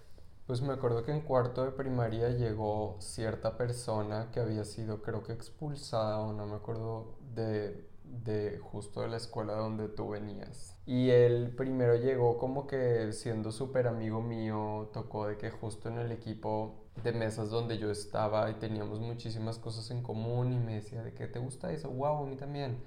[0.47, 5.21] Pues me acuerdo que en cuarto de primaria llegó cierta persona que había sido creo
[5.21, 10.73] que expulsada o no me acuerdo de, de justo de la escuela donde tú venías.
[10.85, 15.97] Y él primero llegó como que siendo súper amigo mío, tocó de que justo en
[15.97, 20.75] el equipo de mesas donde yo estaba y teníamos muchísimas cosas en común y me
[20.75, 22.77] decía de que te gusta eso, wow, a mí también.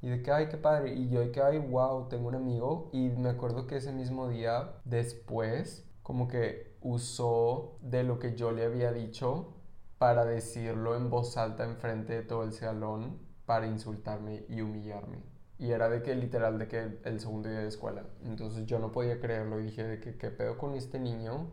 [0.00, 0.94] Y de que, ay, qué padre.
[0.94, 2.88] Y yo de que, ay, wow, tengo un amigo.
[2.94, 8.52] Y me acuerdo que ese mismo día, después, como que usó de lo que yo
[8.52, 9.54] le había dicho
[9.98, 15.18] para decirlo en voz alta enfrente de todo el salón para insultarme y humillarme.
[15.58, 18.04] Y era de que literal de que el segundo día de escuela.
[18.24, 21.48] Entonces yo no podía creerlo y dije de que qué pedo con este niño.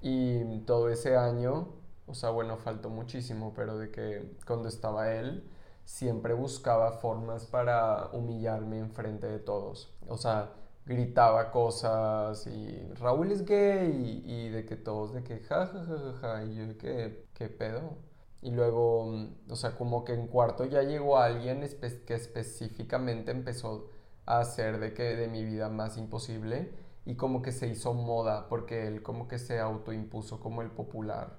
[0.00, 1.68] Y todo ese año,
[2.06, 5.50] o sea, bueno, faltó muchísimo, pero de que cuando estaba él,
[5.84, 9.94] siempre buscaba formas para humillarme enfrente de todos.
[10.08, 10.52] O sea,
[10.86, 16.14] gritaba cosas y Raúl es gay y, de que todos de que ja ja ja
[16.20, 17.98] ja, y yo de que qué pedo
[18.42, 21.60] y luego mm, o sea como que en cuarto ya llegó alguien
[22.06, 23.90] que específicamente empezó
[24.26, 26.72] a hacer de que de mi vida más imposible
[27.04, 31.38] y como que se hizo moda porque él como que se autoimpuso como el popular.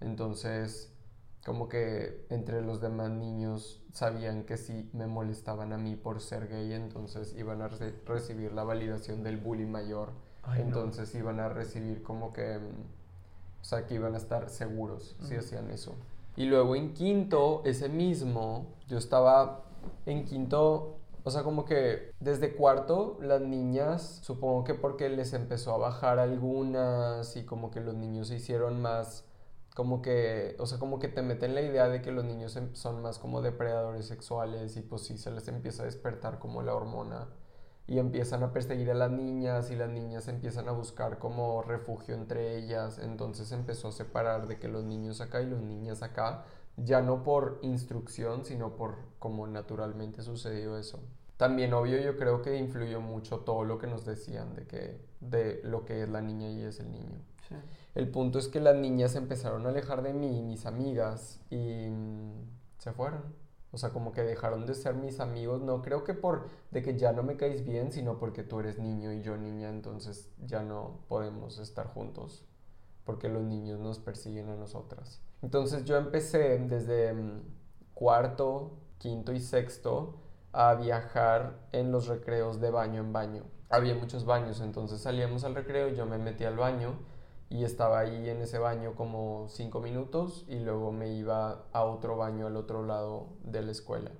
[0.00, 0.94] Entonces
[1.44, 6.48] como que entre los demás niños sabían que si me molestaban a mí por ser
[6.48, 7.70] gay, entonces iban a
[8.06, 10.10] recibir la validación del bullying mayor.
[10.56, 15.70] entonces iban a recibir como que, o sea, que iban a estar seguros si hacían
[15.70, 15.94] eso.
[16.36, 19.64] Y luego en quinto, ese mismo, yo estaba
[20.06, 25.74] en quinto, o sea, como que desde cuarto las niñas, supongo que porque les empezó
[25.74, 29.24] a bajar algunas y como que los niños se hicieron más
[29.74, 32.74] como que, o sea, como que te meten la idea de que los niños em,
[32.74, 36.74] son más como depredadores sexuales y pues sí se les empieza a despertar como la
[36.74, 37.28] hormona
[37.86, 42.14] y empiezan a perseguir a las niñas y las niñas empiezan a buscar como refugio
[42.14, 46.44] entre ellas, entonces empezó a separar de que los niños acá y los niñas acá,
[46.76, 51.00] ya no por instrucción, sino por como naturalmente sucedió eso.
[51.36, 55.60] También obvio yo creo que influyó mucho todo lo que nos decían de que de
[55.64, 57.18] lo que es la niña y es el niño.
[57.94, 62.32] El punto es que las niñas empezaron a alejar de mí, mis amigas, y mm,
[62.78, 63.22] se fueron.
[63.72, 65.60] O sea, como que dejaron de ser mis amigos.
[65.60, 68.78] No creo que por de que ya no me caes bien, sino porque tú eres
[68.78, 72.44] niño y yo niña, entonces ya no podemos estar juntos.
[73.04, 75.20] Porque los niños nos persiguen a nosotras.
[75.42, 77.42] Entonces yo empecé desde mm,
[77.94, 80.18] cuarto, quinto y sexto
[80.52, 83.44] a viajar en los recreos de baño en baño.
[83.68, 86.98] Había muchos baños, entonces salíamos al recreo, yo me metí al baño
[87.50, 92.16] y estaba ahí en ese baño como cinco minutos y luego me iba a otro
[92.16, 94.12] baño al otro lado de la escuela.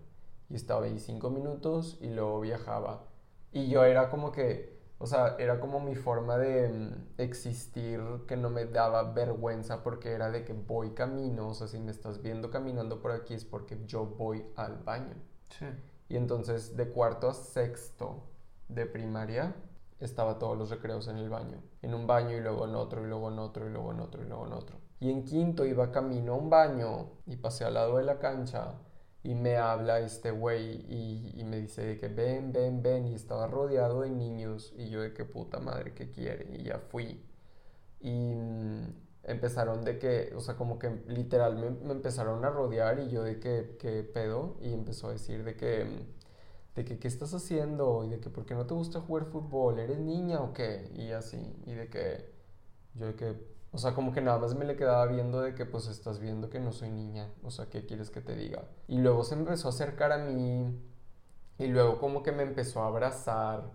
[0.50, 3.04] Y estaba ahí cinco minutos y luego viajaba.
[3.52, 8.36] Y yo era como que o sea era como mi forma de mm, existir que
[8.36, 12.20] no me daba vergüenza porque era de que voy camino o sea si me estás
[12.22, 15.14] viendo caminando por aquí es porque yo voy al baño.
[15.56, 15.66] Sí.
[16.08, 18.24] y entonces de cuarto a sexto
[18.68, 19.54] de primaria
[20.00, 21.62] estaba todos los recreos en el baño.
[21.82, 24.22] En un baño y luego en otro y luego en otro y luego en otro
[24.22, 24.76] y luego en otro.
[24.98, 28.74] Y en quinto iba camino a un baño y pasé al lado de la cancha
[29.22, 34.02] y me habla este güey y, me dice que ven, ven, ven y estaba rodeado
[34.02, 37.22] de niños y yo de qué puta madre que quiere y ya fui.
[38.00, 38.84] Y mm,
[39.24, 43.38] empezaron de que, o sea, como que literal me, empezaron a rodear y yo de
[43.40, 45.86] que, qué pedo y empezó a decir de que
[46.74, 49.78] de que qué estás haciendo y de que por qué no te gusta jugar fútbol,
[49.78, 52.32] eres niña o qué, y así, y de que
[52.94, 53.36] yo de que,
[53.72, 56.50] o sea, como que nada más me le quedaba viendo de que pues estás viendo
[56.50, 58.64] que no soy niña, o sea, ¿qué quieres que te diga?
[58.88, 60.76] Y luego se empezó a acercar a mí
[61.58, 63.70] y luego como que me empezó a abrazar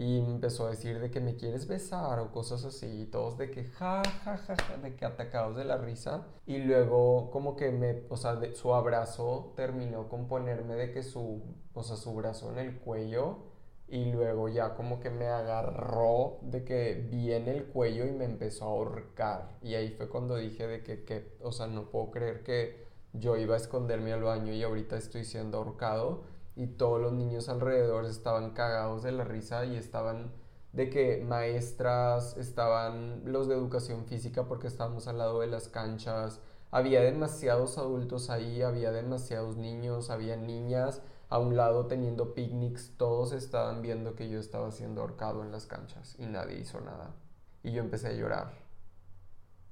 [0.00, 3.50] y empezó a decir de que me quieres besar o cosas así, y todos de
[3.50, 6.26] que ja, ja, ja, ja, de que atacados de la risa.
[6.46, 11.02] Y luego como que me, o sea, de, su abrazo terminó con ponerme de que
[11.02, 11.42] su,
[11.74, 13.40] o sea, su brazo en el cuello
[13.88, 18.24] y luego ya como que me agarró de que vi en el cuello y me
[18.24, 19.58] empezó a ahorcar.
[19.60, 23.36] Y ahí fue cuando dije de que, que, o sea, no puedo creer que yo
[23.36, 26.22] iba a esconderme al baño y ahorita estoy siendo ahorcado
[26.60, 30.30] y todos los niños alrededor estaban cagados de la risa y estaban
[30.74, 36.38] de que maestras, estaban los de educación física porque estábamos al lado de las canchas,
[36.70, 41.00] había demasiados adultos ahí, había demasiados niños, había niñas
[41.30, 45.64] a un lado teniendo picnics, todos estaban viendo que yo estaba siendo ahorcado en las
[45.64, 47.14] canchas y nadie hizo nada.
[47.62, 48.52] Y yo empecé a llorar.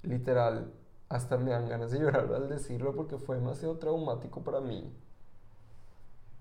[0.03, 0.73] Literal,
[1.11, 4.91] hasta me dan ganas de llorar al decirlo porque fue demasiado traumático para mí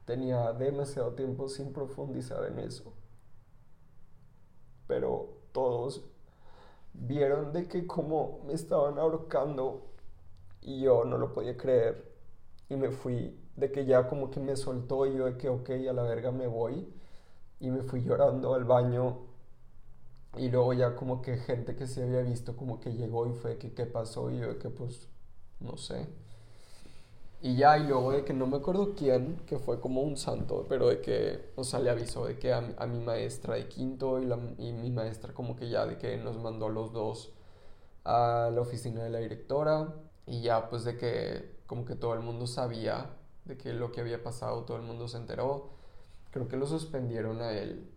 [0.08, 2.94] tenía demasiado tiempo sin profundizar en eso.
[4.88, 6.06] Pero todos
[6.94, 9.92] vieron de que como me estaban ahorcando
[10.62, 12.10] y yo no lo podía creer
[12.70, 15.70] y me fui, de que ya como que me soltó y yo de que ok,
[15.90, 16.88] a la verga me voy
[17.60, 19.20] y me fui llorando al baño
[20.38, 23.58] y luego ya como que gente que se había visto como que llegó y fue
[23.58, 25.10] que qué pasó y yo de que pues
[25.60, 26.08] no sé.
[27.48, 30.66] Y ya, y luego de que no me acuerdo quién, que fue como un santo,
[30.68, 34.26] pero de que, o sea, le avisó de que a, mi maestra de quinto y,
[34.26, 37.32] la, y mi maestra como que ya de que nos mandó a los dos
[38.04, 39.94] a la oficina de la directora
[40.26, 43.12] y ya pues de que como que todo el mundo sabía
[43.46, 45.70] de que lo que había pasado, todo el mundo se enteró.
[46.32, 47.90] Creo que lo suspendieron a él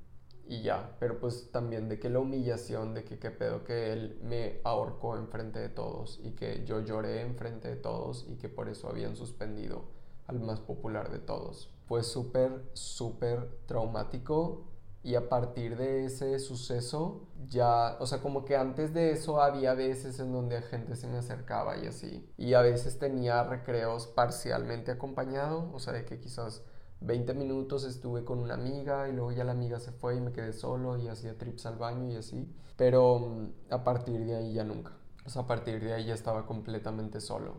[0.50, 4.18] y ya, pero pues también de que la humillación, de que qué pedo que él
[4.24, 8.68] me ahorcó enfrente de todos y que yo lloré enfrente de todos y que por
[8.68, 9.84] eso habían suspendido
[10.26, 11.72] al más popular de todos.
[11.86, 14.64] Fue súper, súper traumático
[15.04, 19.74] y a partir de ese suceso ya, o sea, como que antes de eso había
[19.74, 22.28] veces en donde gente se me acercaba y así.
[22.36, 26.64] Y a veces tenía recreos parcialmente acompañado, o sea, de que quizás
[27.00, 30.32] 20 minutos estuve con una amiga y luego ya la amiga se fue y me
[30.32, 32.46] quedé solo y hacía trips al baño y así.
[32.76, 34.92] Pero mm, a partir de ahí ya nunca.
[35.24, 37.54] O sea, a partir de ahí ya estaba completamente solo.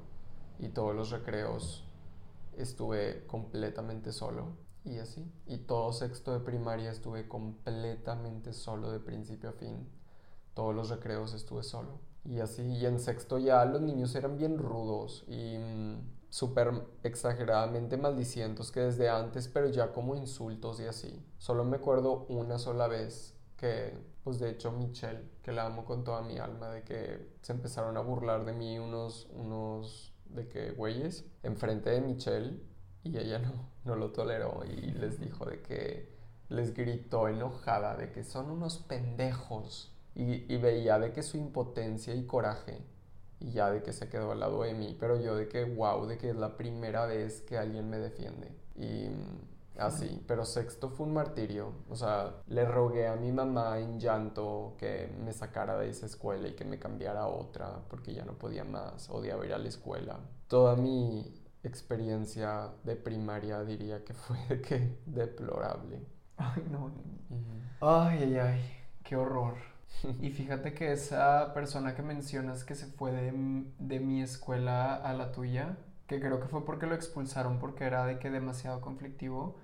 [0.60, 1.88] Y todos los recreos
[2.56, 4.58] estuve completamente solo.
[4.84, 5.26] Y así.
[5.48, 9.88] Y todo sexto de primaria estuve completamente solo de principio a fin.
[10.54, 12.00] Todos los recreos estuve solo.
[12.26, 12.62] Y así.
[12.62, 15.24] Y en sexto ya los niños eran bien rudos.
[15.28, 16.72] Y mm, súper
[17.04, 21.24] exageradamente maldicientos que desde antes, pero ya como insultos y así.
[21.38, 26.06] Solo me acuerdo una sola vez que, pues de hecho Michelle, que la amo con
[26.06, 30.72] toda mi alma, de que se empezaron a burlar de mí unos, unos, de que
[30.72, 32.62] güeyes, enfrente de Michelle,
[33.04, 36.16] y ella no, no lo toleró y les dijo de que
[36.48, 42.14] les gritó enojada de que son unos pendejos y, y veía de que su impotencia
[42.16, 42.80] y coraje
[43.42, 46.06] y ya de que se quedó al lado de mí, pero yo de que wow,
[46.06, 48.52] de que es la primera vez que alguien me defiende.
[48.76, 53.80] Y mm, así, pero sexto fue un martirio, o sea, le rogué a mi mamá
[53.80, 58.14] en llanto que me sacara de esa escuela y que me cambiara a otra porque
[58.14, 60.20] ya no podía más, odiaba ir a la escuela.
[60.48, 66.06] Toda mi experiencia de primaria diría que fue de que deplorable.
[66.38, 66.92] Ay, no.
[67.82, 68.62] Ay, ay, ay,
[69.04, 69.71] qué horror.
[70.22, 75.14] Y fíjate que esa persona que mencionas que se fue de, de, mi escuela a
[75.14, 75.78] la tuya,
[76.08, 79.58] que creo que fue porque lo expulsaron porque era de que demasiado conflictivo,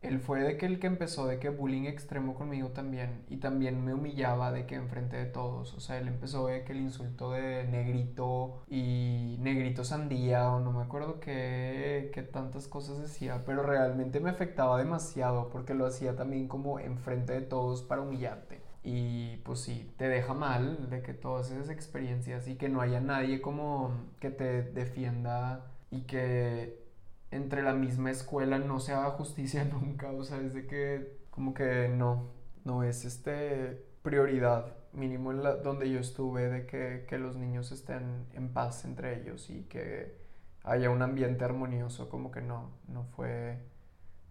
[0.00, 3.84] él fue de que el que empezó de que bullying extremo conmigo también y también
[3.84, 7.32] me humillaba de que enfrente de todos, o sea, él empezó de que el insulto
[7.32, 13.62] de negrito y negrito sandía o no me acuerdo qué, qué tantas cosas decía, pero
[13.64, 18.67] realmente me afectaba demasiado porque lo hacía también como enfrente de todos para humillarte.
[18.90, 23.02] Y pues sí, te deja mal de que todas esas experiencias y que no haya
[23.02, 26.82] nadie como que te defienda y que
[27.30, 30.10] entre la misma escuela no se haga justicia nunca.
[30.12, 32.30] O sea, es de que como que no,
[32.64, 38.54] no es este prioridad mínimo donde yo estuve de que, que los niños estén en
[38.54, 40.16] paz entre ellos y que
[40.64, 43.58] haya un ambiente armonioso, como que no, no fue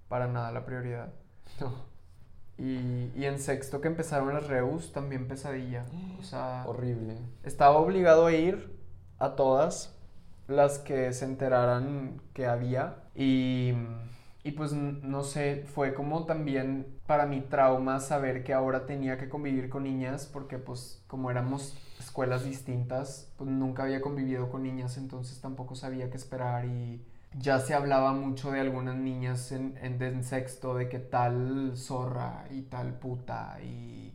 [0.08, 1.14] para nada la prioridad.
[1.62, 1.97] No.
[2.58, 5.86] Y, y, en sexto que empezaron las reus, también pesadilla.
[6.20, 7.18] O sea, horrible.
[7.44, 8.76] Estaba obligado a ir
[9.20, 9.96] a todas
[10.48, 13.04] las que se enteraran que había.
[13.14, 13.74] Y,
[14.44, 19.30] y pues no sé, fue como también para mi trauma saber que ahora tenía que
[19.30, 24.98] convivir con niñas, porque pues como éramos escuelas distintas, pues nunca había convivido con niñas,
[24.98, 27.04] entonces tampoco sabía qué esperar y
[27.34, 32.64] ya se hablaba mucho de algunas niñas en, en, sexto, de que tal zorra y
[32.64, 34.14] tal puta y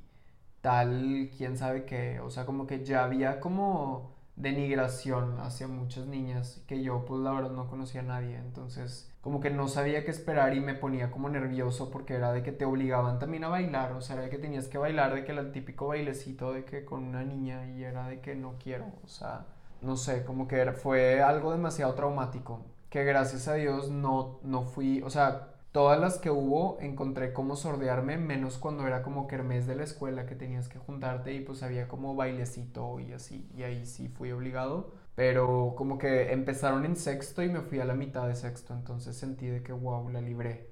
[0.61, 6.63] tal quién sabe qué, o sea, como que ya había como denigración hacia muchas niñas
[6.67, 10.11] que yo pues la verdad no conocía a nadie, entonces como que no sabía qué
[10.11, 13.93] esperar y me ponía como nervioso porque era de que te obligaban también a bailar,
[13.93, 16.85] o sea, era de que tenías que bailar, de que el típico bailecito de que
[16.85, 19.47] con una niña y era de que no quiero, o sea,
[19.81, 25.01] no sé, como que fue algo demasiado traumático, que gracias a Dios no, no fui,
[25.01, 29.75] o sea, todas las que hubo encontré como sordearme, menos cuando era como kermés de
[29.75, 33.87] la escuela que tenías que juntarte y pues había como bailecito y así, y ahí
[33.87, 34.91] sí fui obligado.
[35.15, 39.17] Pero como que empezaron en sexto y me fui a la mitad de sexto, entonces
[39.17, 40.69] sentí de que wow, la libré.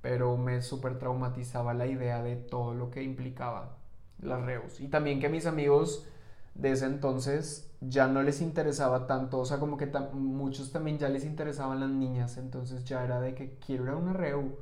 [0.00, 3.78] Pero me súper traumatizaba la idea de todo lo que implicaba
[4.20, 4.78] las reus.
[4.78, 6.06] Y también que mis amigos
[6.54, 11.08] de ese entonces ya no les interesaba tanto, o sea, como que muchos también ya
[11.08, 14.56] les interesaban las niñas, entonces ya era de que quiero ir a una reu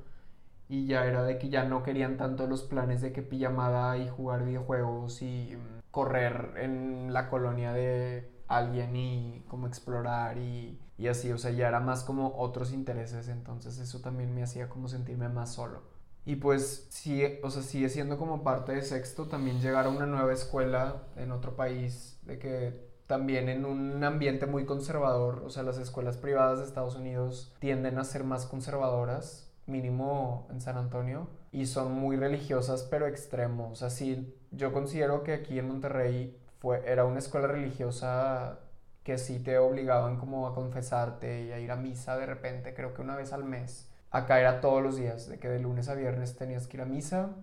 [0.68, 4.08] y ya era de que ya no querían tanto los planes de que pijamada y
[4.08, 11.08] jugar videojuegos y mm, correr en la colonia de alguien y como explorar y, y
[11.08, 14.88] así, o sea, ya era más como otros intereses, entonces eso también me hacía como
[14.88, 15.82] sentirme más solo.
[16.24, 20.06] Y pues sigue, o sea, sigue siendo como parte de sexto también llegar a una
[20.06, 25.62] nueva escuela en otro país, de que también en un ambiente muy conservador, o sea,
[25.62, 31.28] las escuelas privadas de Estados Unidos tienden a ser más conservadoras, mínimo en San Antonio,
[31.52, 33.72] y son muy religiosas pero extremos.
[33.72, 38.60] O sea, sí, yo considero que aquí en Monterrey fue, era una escuela religiosa
[39.02, 42.92] que sí te obligaban como a confesarte y a ir a misa de repente, creo
[42.92, 45.94] que una vez al mes Acá era todos los días, de que de lunes a
[45.94, 47.34] viernes tenías que ir a misa,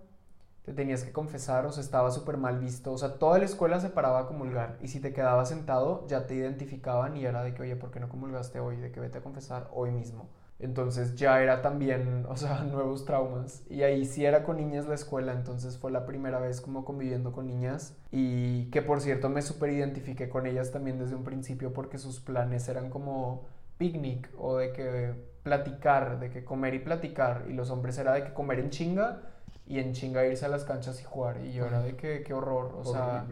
[0.63, 2.93] te tenías que confesar, o sea, estaba súper mal visto.
[2.93, 4.77] O sea, toda la escuela se paraba a comulgar.
[4.81, 7.99] Y si te quedabas sentado, ya te identificaban y era de que, oye, ¿por qué
[7.99, 8.77] no comulgaste hoy?
[8.77, 10.29] De que vete a confesar hoy mismo.
[10.59, 13.63] Entonces ya era también, o sea, nuevos traumas.
[13.69, 17.33] Y ahí sí era con niñas la escuela, entonces fue la primera vez como conviviendo
[17.33, 17.97] con niñas.
[18.11, 22.21] Y que por cierto me súper identifiqué con ellas también desde un principio porque sus
[22.21, 23.47] planes eran como
[23.77, 28.23] picnic o de que platicar, de que comer y platicar, y los hombres era de
[28.23, 29.32] que comer en chinga
[29.65, 32.33] y en chinga irse a las canchas y jugar, y yo era de que qué
[32.33, 33.25] horror, o sea,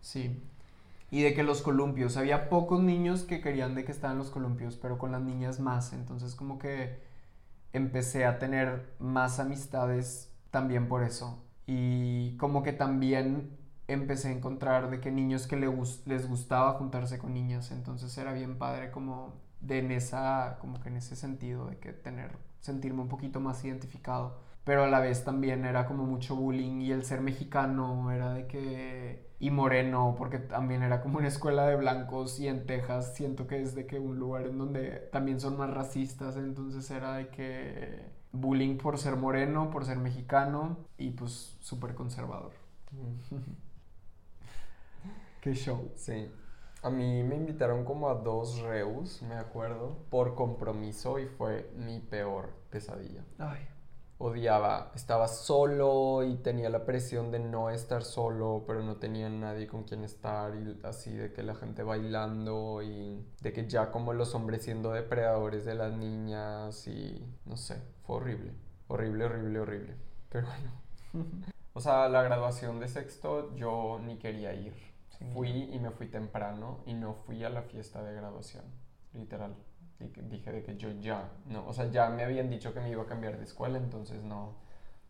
[0.00, 0.42] sí.
[1.10, 4.76] Y de que los columpios, había pocos niños que querían de que estaban los columpios,
[4.76, 7.00] pero con las niñas más, entonces como que
[7.72, 11.42] empecé a tener más amistades también por eso.
[11.66, 13.56] Y como que también
[13.88, 18.58] empecé a encontrar de que niños que les gustaba juntarse con niñas, entonces era bien
[18.58, 23.08] padre como de en esa, como que en ese sentido, de que tener, sentirme un
[23.08, 24.38] poquito más identificado.
[24.64, 28.46] Pero a la vez también era como mucho bullying y el ser mexicano era de
[28.46, 29.32] que...
[29.40, 33.60] Y moreno, porque también era como una escuela de blancos y en Texas siento que
[33.60, 38.06] es de que un lugar en donde también son más racistas, entonces era de que
[38.30, 42.52] bullying por ser moreno, por ser mexicano y pues súper conservador.
[45.40, 45.90] Qué show.
[45.96, 46.30] Sí.
[46.82, 52.00] A mí me invitaron como a dos reus, me acuerdo, por compromiso y fue mi
[52.00, 53.24] peor pesadilla.
[53.38, 53.66] Ay.
[54.24, 59.66] Odiaba, estaba solo y tenía la presión de no estar solo, pero no tenía nadie
[59.66, 64.12] con quien estar y así de que la gente bailando y de que ya como
[64.12, 68.52] los hombres siendo depredadores de las niñas y no sé, fue horrible,
[68.86, 69.96] horrible, horrible, horrible.
[70.28, 70.70] Pero bueno.
[71.74, 74.92] o sea, la graduación de sexto yo ni quería ir
[75.32, 78.64] Fui y me fui temprano y no fui a la fiesta de graduación,
[79.14, 79.54] literal.
[80.28, 83.02] Dije de que yo ya, no, o sea, ya me habían dicho que me iba
[83.02, 84.56] a cambiar de escuela, entonces no,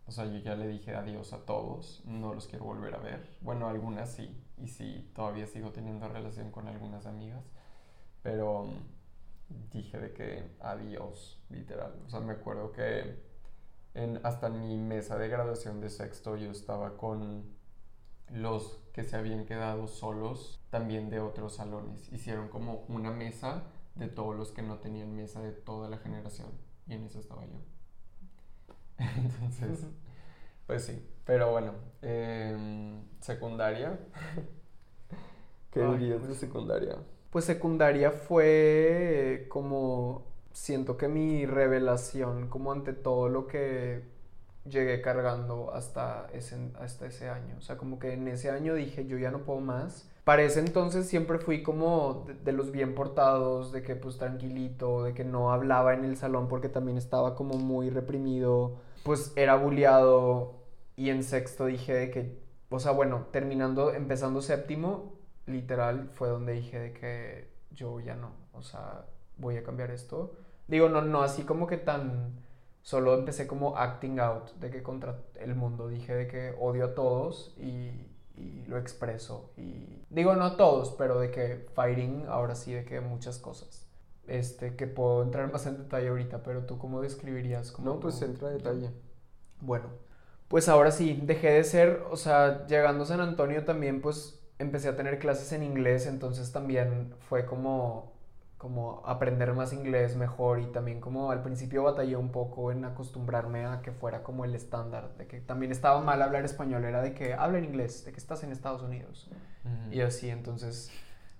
[0.07, 3.37] o sea, yo ya le dije adiós a todos, no los quiero volver a ver.
[3.41, 7.45] Bueno, algunas sí, y sí, todavía sigo teniendo relación con algunas amigas,
[8.23, 11.95] pero mm, dije de que adiós, literal.
[12.07, 13.23] O sea, me acuerdo que
[13.95, 17.45] en, hasta en mi mesa de graduación de sexto yo estaba con
[18.31, 22.13] los que se habían quedado solos también de otros salones.
[22.13, 23.65] Hicieron como una mesa
[23.95, 26.51] de todos los que no tenían mesa de toda la generación.
[26.87, 27.61] Y en eso estaba yo.
[28.99, 29.87] Entonces,
[30.67, 31.09] pues sí.
[31.25, 33.99] Pero bueno, em, secundaria.
[35.71, 36.97] ¿Qué dirías de secundaria?
[37.31, 44.03] Pues secundaria fue como siento que mi revelación como ante todo lo que
[44.65, 47.57] llegué cargando hasta ese, hasta ese año.
[47.59, 50.09] O sea, como que en ese año dije, yo ya no puedo más.
[50.25, 55.15] Para ese entonces siempre fui como de, los bien portados, de que pues tranquilito, de
[55.15, 58.77] que no hablaba en el salón porque también estaba como muy reprimido.
[59.05, 60.63] Pues era bulleado
[60.97, 62.39] y en sexto dije de que,
[62.71, 65.15] o sea, bueno, terminando, empezando séptimo,
[65.47, 69.07] literal fue donde dije de que yo ya no, o sea,
[69.39, 70.37] voy a cambiar esto
[70.73, 72.41] Digo, no, no así como que tan...
[72.81, 76.95] Solo empecé como acting out de que contra el mundo dije de que odio a
[76.95, 77.91] todos y,
[78.43, 79.53] y lo expreso.
[79.57, 83.87] Y digo, no todos, pero de que fighting ahora sí, de que muchas cosas.
[84.27, 87.73] Este, que puedo entrar más en detalle ahorita, pero tú cómo describirías?
[87.73, 88.91] Como no, pues entra en detalle.
[89.61, 89.89] Bueno,
[90.49, 94.89] pues ahora sí, dejé de ser, o sea, llegando a San Antonio también, pues empecé
[94.89, 98.12] a tener clases en inglés, entonces también fue como,
[98.63, 103.67] como aprender más inglés mejor y también como al principio batallé un poco en acostumbrarme
[103.67, 107.13] a que fuera como el estándar, de que también estaba mal hablar español, era de
[107.13, 109.29] que habla en inglés, de que estás en Estados Unidos
[109.91, 110.93] y así, entonces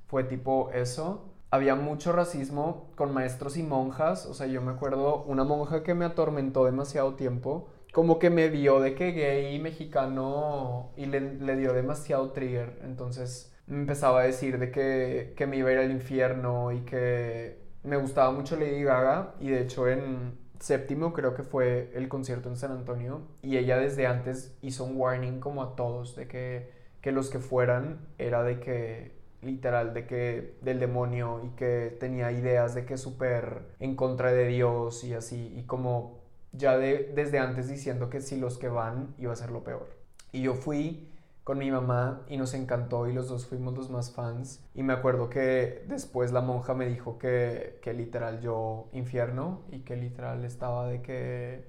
[0.09, 1.29] fue tipo eso.
[1.53, 5.95] Había mucho racismo con maestros y monjas, o sea, yo me acuerdo una monja que
[5.95, 11.73] me atormentó demasiado tiempo como que me vio de que gay mexicano y le, dio
[11.73, 12.81] demasiado trigger.
[12.83, 16.81] Entonces me empezaba a decir de que, que, me iba a ir al infierno y
[16.81, 19.35] que me gustaba mucho Lady Gaga.
[19.41, 23.23] Y de hecho en séptimo creo que fue el concierto en San Antonio.
[23.43, 27.39] Y ella desde antes hizo un warning como a todos de que, que los que
[27.39, 32.97] fueran era de que literal de que del demonio y que tenía ideas de que
[32.97, 36.21] súper en contra de Dios y así y como
[36.53, 39.89] ya de, desde antes diciendo que si los que van iba a ser lo peor.
[40.31, 41.12] Y yo fui
[41.45, 44.65] con mi mamá y nos encantó y los dos fuimos los más fans.
[44.75, 49.81] Y me acuerdo que después la monja me dijo que, que literal yo infierno y
[49.81, 51.65] que literal estaba de que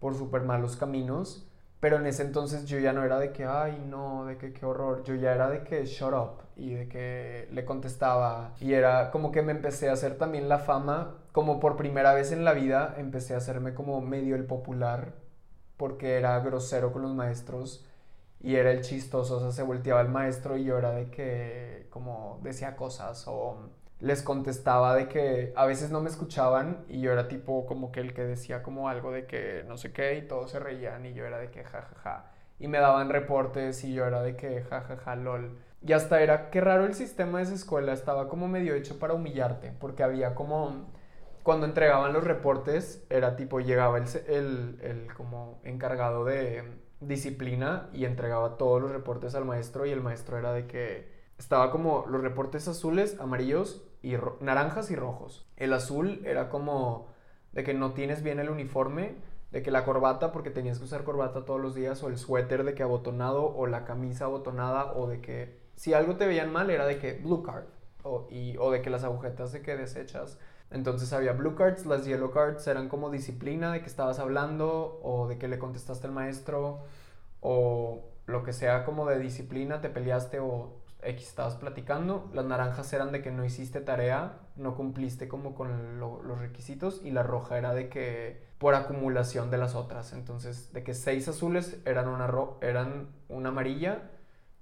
[0.00, 1.46] por súper malos caminos.
[1.82, 4.64] Pero en ese entonces yo ya no era de que, ay, no, de que qué
[4.64, 5.02] horror.
[5.02, 6.42] Yo ya era de que, shut up.
[6.56, 8.54] Y de que le contestaba.
[8.60, 11.16] Y era como que me empecé a hacer también la fama.
[11.32, 15.14] Como por primera vez en la vida empecé a hacerme como medio el popular.
[15.76, 17.84] Porque era grosero con los maestros.
[18.42, 19.36] Y era el chistoso.
[19.38, 23.70] O sea, se volteaba el maestro y yo era de que, como decía cosas o
[24.00, 28.00] les contestaba de que a veces no me escuchaban y yo era tipo como que
[28.00, 31.14] el que decía como algo de que no sé qué y todos se reían y
[31.14, 31.94] yo era de que jajaja.
[31.94, 32.32] Ja, ja.
[32.58, 35.58] Y me daban reportes y yo era de que jajaja ja, lol.
[35.82, 39.14] Y hasta era que raro el sistema de esa escuela, estaba como medio hecho para
[39.14, 40.86] humillarte, porque había como
[41.42, 46.62] cuando entregaban los reportes era tipo llegaba el, el, el como encargado de
[47.06, 51.70] disciplina y entregaba todos los reportes al maestro y el maestro era de que estaba
[51.70, 55.46] como los reportes azules, amarillos y naranjas y rojos.
[55.56, 57.08] El azul era como
[57.52, 59.16] de que no tienes bien el uniforme,
[59.50, 62.64] de que la corbata, porque tenías que usar corbata todos los días, o el suéter
[62.64, 66.70] de que abotonado, o la camisa abotonada, o de que si algo te veían mal
[66.70, 67.64] era de que blue card,
[68.02, 68.28] o,
[68.58, 70.38] o de que las agujetas de que desechas.
[70.72, 75.28] Entonces había blue cards, las yellow cards eran como disciplina de que estabas hablando, o
[75.28, 76.80] de que le contestaste al maestro,
[77.40, 82.92] o lo que sea como de disciplina, te peleaste o X estabas platicando, las naranjas
[82.92, 87.58] eran de que no hiciste tarea, no cumpliste como con los requisitos y la roja
[87.58, 92.30] era de que por acumulación de las otras, entonces de que seis azules eran una,
[92.60, 94.10] eran una amarilla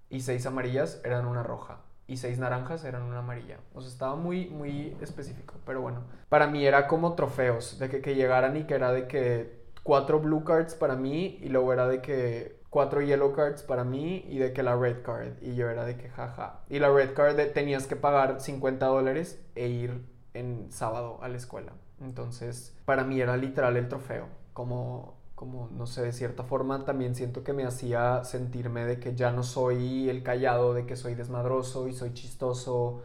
[0.08, 1.80] y seis amarillas eran una roja
[2.11, 3.58] y seis naranjas eran una amarilla.
[3.72, 8.00] O sea, estaba muy, muy específico, pero bueno, para mí era como trofeos, de que,
[8.00, 11.86] que llegaran y que era de que cuatro blue cards para mí y luego era
[11.86, 15.40] de que cuatro yellow cards para mí y de que la red card.
[15.40, 16.64] Y yo era de que jaja.
[16.68, 20.04] Y la red card tenías que pagar 50 dólares e ir
[20.34, 21.74] en sábado a la escuela.
[22.00, 24.26] Entonces, para mí era literal el trofeo.
[24.52, 29.14] Como, como, no sé, de cierta forma también siento que me hacía sentirme de que
[29.14, 33.03] ya no soy el callado, de que soy desmadroso y soy chistoso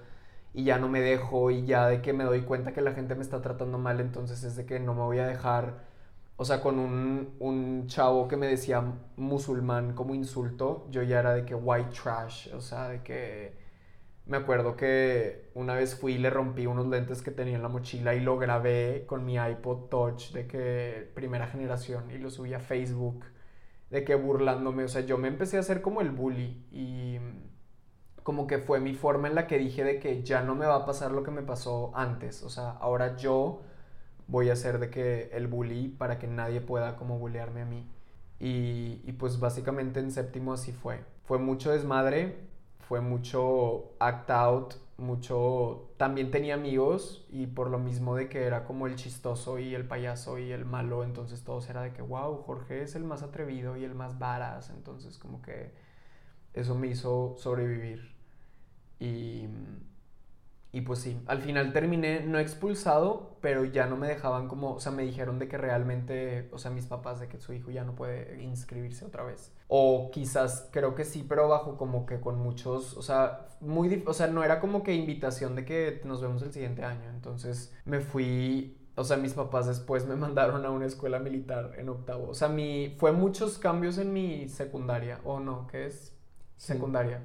[0.53, 3.15] y ya no me dejo y ya de que me doy cuenta que la gente
[3.15, 5.85] me está tratando mal, entonces es de que no me voy a dejar
[6.35, 8.83] o sea, con un, un, chavo que me decía
[9.15, 13.53] musulmán como insulto, yo ya era de que white trash, o sea, de que
[14.25, 17.69] me acuerdo que una vez fui y le rompí unos lentes que tenía en la
[17.69, 22.53] mochila y lo grabé con mi iPod Touch de que primera generación y lo subí
[22.53, 23.25] a Facebook
[23.89, 27.19] de que burlándome, o sea, yo me empecé a hacer como el bully y
[28.23, 30.75] como que fue mi forma en la que dije de que ya no me va
[30.77, 33.61] a pasar lo que me pasó antes, o sea, ahora yo
[34.27, 37.87] voy a hacer de que el bully para que nadie pueda como bullearme a mí.
[38.39, 41.05] Y, y, pues básicamente en séptimo así fue.
[41.23, 42.37] Fue mucho desmadre,
[42.87, 45.91] fue mucho act out, mucho...
[45.97, 49.87] También tenía amigos y por lo mismo de que era como el chistoso y el
[49.87, 53.77] payaso y el malo, entonces todos era de que, wow, Jorge es el más atrevido
[53.77, 55.71] y el más varas, entonces como que
[56.53, 58.13] eso me hizo sobrevivir.
[58.99, 59.47] Y
[60.75, 64.79] y pues sí, al final terminé no expulsado, pero ya no me dejaban como, o
[64.81, 67.85] sea, me dijeron de que realmente, o sea, mis papás de que su hijo ya
[67.85, 69.53] no puede inscribirse otra vez.
[69.69, 74.13] O quizás, creo que sí, pero bajo como que con muchos, o sea, muy, o
[74.13, 77.09] sea, no era como que invitación de que nos vemos el siguiente año.
[77.09, 81.87] Entonces me fui o sea, mis papás después me mandaron a una escuela militar en
[81.87, 82.27] octavo.
[82.31, 86.13] O sea, mi, fue muchos cambios en mi secundaria, o no, ¿qué es?
[86.57, 87.21] Secundaria.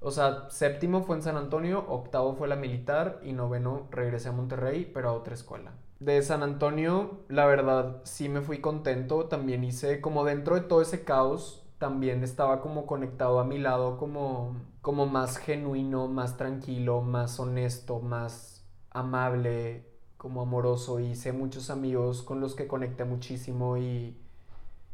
[0.00, 4.32] O sea, séptimo fue en San Antonio, octavo fue la militar y noveno regresé a
[4.32, 5.72] Monterrey, pero a otra escuela.
[5.98, 9.26] De San Antonio, la verdad, sí me fui contento.
[9.26, 13.96] También hice, como dentro de todo ese caos, también estaba como conectado a mi lado,
[13.98, 19.86] como, como más genuino, más tranquilo, más honesto, más amable,
[20.18, 21.00] como amoroso.
[21.00, 24.16] Hice muchos amigos con los que conecté muchísimo y,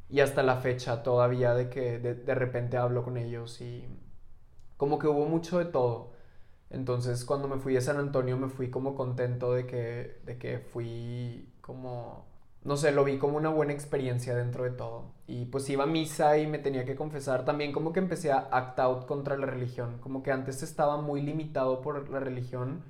[0.09, 3.87] y hasta la fecha todavía de que de, de repente hablo con ellos y
[4.83, 6.11] como que hubo mucho de todo.
[6.69, 10.59] Entonces cuando me fui a San Antonio me fui como contento de que, de que
[10.59, 12.27] fui como,
[12.65, 15.13] no sé, lo vi como una buena experiencia dentro de todo.
[15.29, 17.45] Y pues iba a misa y me tenía que confesar.
[17.45, 19.99] También como que empecé a act out contra la religión.
[20.01, 22.83] Como que antes estaba muy limitado por la religión.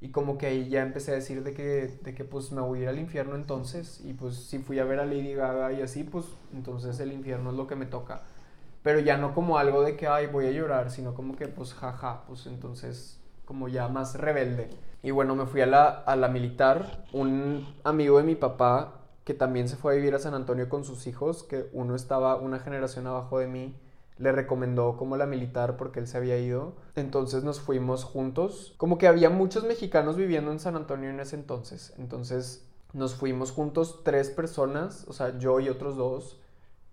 [0.00, 2.80] Y como que ahí ya empecé a decir de que, de que pues me voy
[2.80, 4.00] a ir al infierno entonces.
[4.04, 7.50] Y pues si fui a ver a Lady Gaga y así, pues entonces el infierno
[7.50, 8.22] es lo que me toca
[8.86, 11.74] pero ya no como algo de que, ay, voy a llorar, sino como que, pues,
[11.74, 14.70] jaja, pues entonces, como ya más rebelde.
[15.02, 19.34] Y bueno, me fui a la, a la militar, un amigo de mi papá, que
[19.34, 22.60] también se fue a vivir a San Antonio con sus hijos, que uno estaba una
[22.60, 23.74] generación abajo de mí,
[24.18, 26.74] le recomendó como la militar porque él se había ido.
[26.94, 28.76] Entonces nos fuimos juntos.
[28.76, 31.92] Como que había muchos mexicanos viviendo en San Antonio en ese entonces.
[31.98, 36.38] Entonces nos fuimos juntos tres personas, o sea, yo y otros dos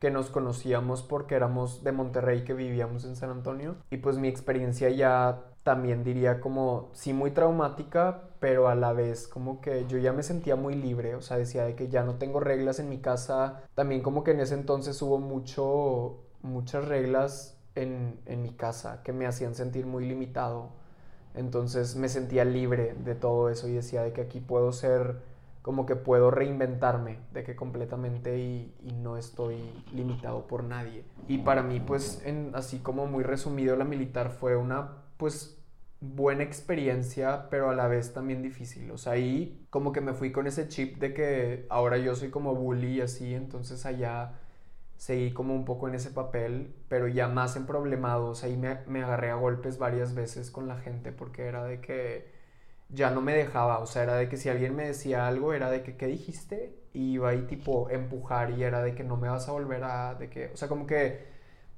[0.04, 3.78] que nos conocíamos porque éramos de Monterrey que vivíamos en San Antonio.
[3.90, 9.30] Y pues mi experiencia ya también diría como sí muy traumática pero a la vez
[9.30, 11.16] como que yo ya me sentía muy libre.
[11.16, 13.62] O sea decía de que ya no tengo reglas en mi casa.
[13.76, 19.14] También como que en ese entonces hubo mucho muchas reglas en, en mi casa que
[19.14, 20.72] me hacían sentir muy limitado.
[21.34, 25.22] Entonces me sentía libre de todo eso y decía de que aquí puedo ser
[25.64, 29.58] como que puedo reinventarme de que completamente y, no estoy
[29.94, 31.06] limitado por nadie.
[31.28, 35.58] Y para mí, pues, así como muy resumido, la militar fue una, pues,
[36.02, 38.92] buena experiencia, pero a la vez también difícil.
[38.92, 42.30] O sea, ahí como que me fui con ese chip de que ahora yo soy
[42.30, 44.34] como bully y así, entonces allá
[44.98, 48.44] seguí como un poco en ese papel, pero ya más en problemados.
[48.44, 52.33] Ahí me, me agarré a golpes varias veces con la gente porque era de que
[52.94, 55.70] ya no me dejaba, o sea, era de que si alguien me decía algo, era
[55.72, 56.76] de que, ¿qué dijiste?
[56.94, 60.16] Y iba ahí tipo empujar y era de que no me vas a volver a,
[60.16, 61.26] de que, o sea, como que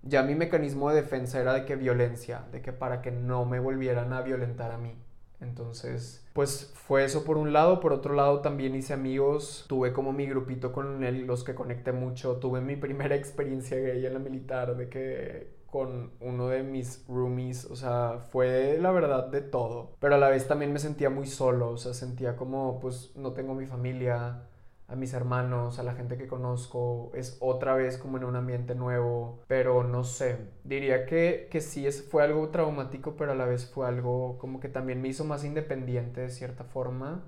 [0.03, 3.59] ya mi mecanismo de defensa era de que violencia, de que para que no me
[3.59, 4.93] volvieran a violentar a mí.
[5.41, 10.13] Entonces, pues fue eso por un lado, por otro lado también hice amigos, tuve como
[10.13, 14.19] mi grupito con él, los que conecté mucho, tuve mi primera experiencia gay en la
[14.19, 19.97] militar, de que con uno de mis roomies, o sea, fue la verdad de todo,
[19.99, 23.33] pero a la vez también me sentía muy solo, o sea, sentía como pues no
[23.33, 24.47] tengo mi familia,
[24.87, 28.73] a mis hermanos, a la gente que conozco, es otra vez como en un ambiente
[28.73, 33.45] nuevo, pero no sé, diría que, que sí es, fue algo traumático, pero a la
[33.45, 37.25] vez fue algo como que también me hizo más independiente de cierta forma.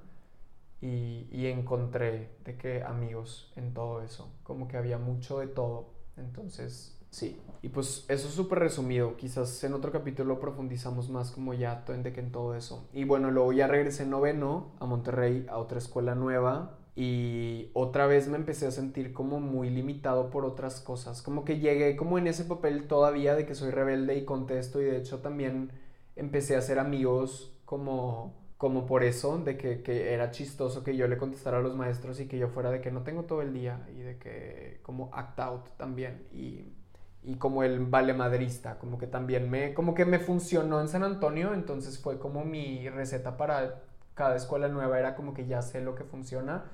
[0.79, 5.89] Y, y encontré de que amigos en todo eso, como que había mucho de todo,
[6.17, 9.17] entonces Sí, y pues eso es súper resumido.
[9.17, 12.87] Quizás en otro capítulo profundizamos más como ya en todo eso.
[12.93, 16.77] Y bueno, luego ya regresé noveno a Monterrey, a otra escuela nueva.
[16.95, 21.21] Y otra vez me empecé a sentir como muy limitado por otras cosas.
[21.21, 24.81] Como que llegué como en ese papel todavía de que soy rebelde y contesto.
[24.81, 25.71] Y de hecho también
[26.15, 31.07] empecé a hacer amigos como como por eso, de que, que, era chistoso que yo
[31.07, 33.53] le contestara a los maestros y que yo fuera de que no tengo todo el
[33.53, 36.25] día y de que como act out también.
[36.31, 36.76] Y
[37.23, 41.03] y como el vale madrista, como que también me, como que me funcionó en San
[41.03, 43.81] Antonio, entonces fue como mi receta para
[44.13, 46.65] cada escuela nueva, era como que ya sé lo que funciona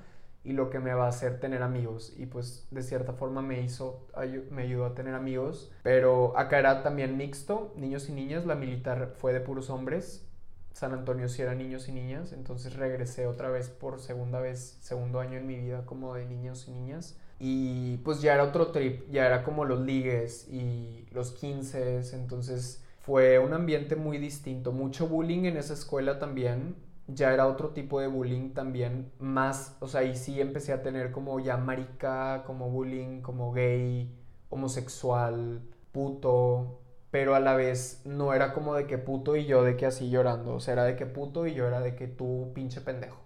[0.44, 3.62] y lo que me va a hacer tener amigos y pues de cierta forma me
[3.62, 4.06] hizo,
[4.50, 9.14] me ayudó a tener amigos, pero acá era también mixto, niños y niñas, la militar
[9.16, 10.28] fue de puros hombres,
[10.72, 15.20] San Antonio sí era niños y niñas, entonces regresé otra vez por segunda vez, segundo
[15.20, 19.10] año en mi vida como de niños y niñas y pues ya era otro trip,
[19.10, 25.06] ya era como los ligues y los 15, entonces fue un ambiente muy distinto, mucho
[25.08, 26.74] bullying en esa escuela también,
[27.06, 31.12] ya era otro tipo de bullying también, más, o sea, ahí sí empecé a tener
[31.12, 34.10] como ya marica, como bullying, como gay,
[34.48, 35.60] homosexual,
[35.92, 36.80] puto,
[37.10, 40.08] pero a la vez no era como de que puto y yo de que así
[40.08, 43.23] llorando, o sea, era de que puto y yo era de que tú pinche pendejo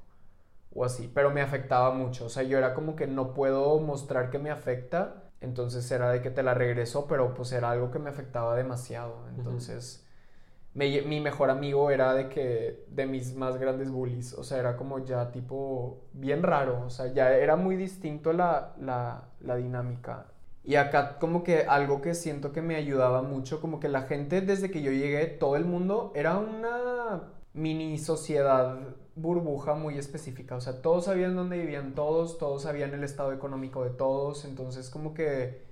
[0.79, 4.31] o así, pero me afectaba mucho, o sea, yo era como que no puedo mostrar
[4.31, 7.99] que me afecta, entonces era de que te la regreso, pero pues era algo que
[7.99, 10.07] me afectaba demasiado, entonces
[10.75, 15.05] mi mejor amigo era de que de mis más grandes bullies, o sea, era como
[15.05, 20.27] ya tipo bien raro, o sea, ya era muy distinto la, la, la dinámica.
[20.63, 24.41] Y acá como que algo que siento que me ayudaba mucho, como que la gente
[24.43, 27.23] desde que yo llegué, todo el mundo era una
[27.55, 28.79] mini sociedad
[29.21, 33.85] burbuja muy específica, o sea, todos sabían dónde vivían todos, todos sabían el estado económico
[33.85, 35.63] de todos, entonces como que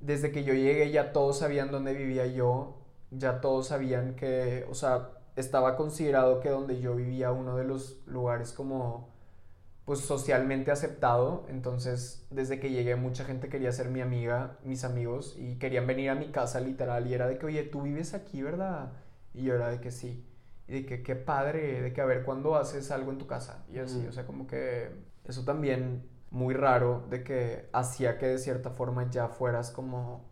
[0.00, 2.76] desde que yo llegué ya todos sabían dónde vivía yo,
[3.10, 8.00] ya todos sabían que, o sea, estaba considerado que donde yo vivía uno de los
[8.06, 9.08] lugares como
[9.84, 15.34] pues socialmente aceptado, entonces desde que llegué mucha gente quería ser mi amiga, mis amigos
[15.38, 18.42] y querían venir a mi casa literal y era de que, oye, tú vives aquí,
[18.42, 18.92] ¿verdad?
[19.32, 20.26] Y yo era de que sí.
[20.68, 23.64] Y de que qué padre, de que a ver cuándo haces algo en tu casa.
[23.72, 24.90] Y así, o sea, como que
[25.24, 30.24] eso también muy raro de que hacía que de cierta forma ya fueras como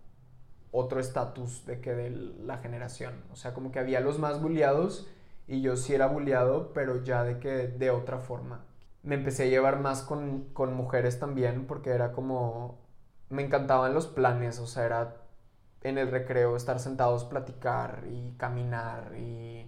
[0.70, 3.14] otro estatus de que de la generación.
[3.32, 5.08] O sea, como que había los más bulliados
[5.46, 8.64] y yo sí era bulliado, pero ya de que de otra forma.
[9.02, 12.78] Me empecé a llevar más con, con mujeres también porque era como...
[13.30, 15.16] Me encantaban los planes, o sea, era
[15.82, 19.65] en el recreo estar sentados, platicar y caminar y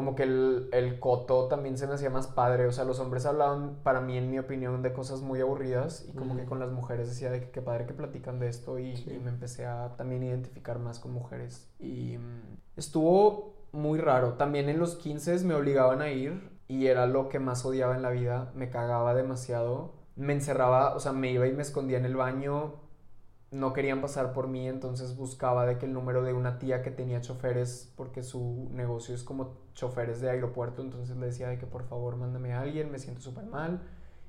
[0.00, 2.66] como que el, el, coto también se me hacía más padre.
[2.66, 6.16] O sea, los hombres hablaban, para mí, en mi opinión, de cosas muy aburridas y
[6.16, 8.94] como que con las mujeres decía de que qué padre que platican de esto y,
[9.22, 11.70] me empecé a también identificar más con mujeres.
[11.78, 14.38] Y mm, estuvo muy raro.
[14.38, 18.00] También en los 15 me obligaban a ir y era lo que más odiaba en
[18.00, 18.52] la vida.
[18.54, 19.96] Me cagaba demasiado.
[20.16, 22.76] Me encerraba, o sea, me iba y me escondía en el baño
[23.50, 26.90] no querían pasar por mí, entonces buscaba de que el número de una tía que
[26.90, 31.66] tenía choferes, porque su negocio es como choferes de aeropuerto, entonces le decía de que
[31.66, 33.80] por favor mándame a alguien, me siento súper mal,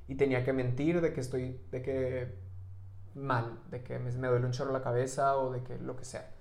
[0.08, 2.36] y tenía que mentir de que estoy, de que
[3.14, 6.32] mal, de que me, duele un chorro la cabeza o de que lo que sea.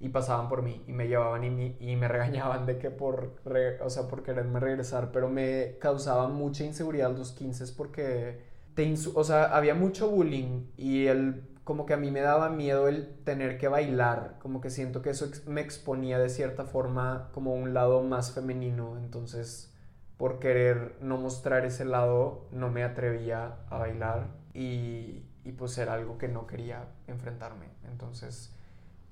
[0.00, 3.34] Y pasaban por mí y me llevaban y me, y me regañaban de que por,
[3.82, 8.42] o sea, por quererme regresar, pero me causaba mucha inseguridad los 15 porque,
[8.74, 12.88] te o sea, había mucho bullying y el como que a mí me daba miedo
[12.88, 17.52] el tener que bailar, como que siento que eso me exponía de cierta forma como
[17.52, 19.70] un lado más femenino, entonces
[20.16, 25.92] por querer no mostrar ese lado no me atrevía a bailar y, y pues era
[25.92, 28.50] algo que no quería enfrentarme, entonces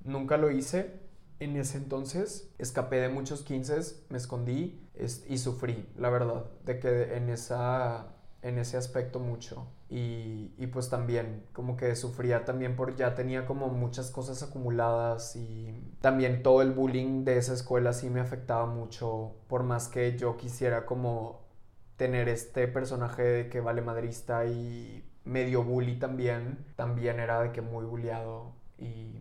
[0.03, 1.05] nunca lo hice.
[1.39, 4.81] En ese entonces escapé de muchos 15, me escondí
[5.27, 8.07] y sufrí, la verdad, de que en, esa,
[8.47, 9.67] en ese aspecto mucho.
[9.89, 15.35] Y, y, pues también como que sufría también por ya tenía como muchas cosas acumuladas
[15.35, 20.17] y también todo el bullying de esa escuela sí me afectaba mucho por más que
[20.17, 21.41] yo quisiera como
[21.95, 27.61] tener este personaje de que vale madrista y medio bully también también era de que
[27.61, 29.15] muy bulliado y,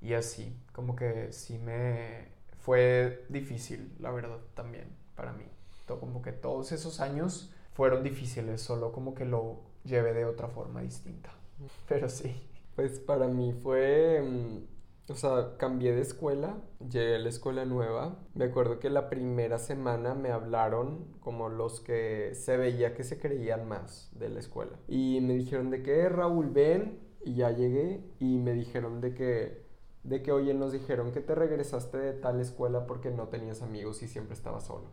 [0.00, 2.28] y así como que sí me
[2.60, 5.44] fue difícil la verdad también para mí
[5.86, 10.48] todo, como que todos esos años fueron difíciles solo como que lo lleve de otra
[10.48, 11.30] forma distinta.
[11.88, 12.34] Pero sí.
[12.74, 18.18] Pues para mí fue, mm, o sea, cambié de escuela, llegué a la escuela nueva.
[18.34, 23.20] Me acuerdo que la primera semana me hablaron como los que se veía que se
[23.20, 24.76] creían más de la escuela.
[24.88, 27.00] Y me dijeron de que Raúl, ven.
[27.26, 29.64] Y ya llegué y me dijeron de que,
[30.02, 34.02] de que, oye, nos dijeron que te regresaste de tal escuela porque no tenías amigos
[34.02, 34.88] y siempre estabas solo.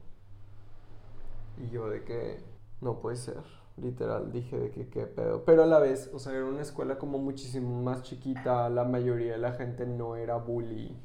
[1.58, 2.38] Y yo de que,
[2.82, 3.44] no puede ser
[3.78, 5.44] literal, dije de que qué pedo.
[5.46, 9.34] Pero a la vez, o sea, era una escuela como muchísimo más chiquita, la mayoría
[9.34, 10.96] de la gente no era bully.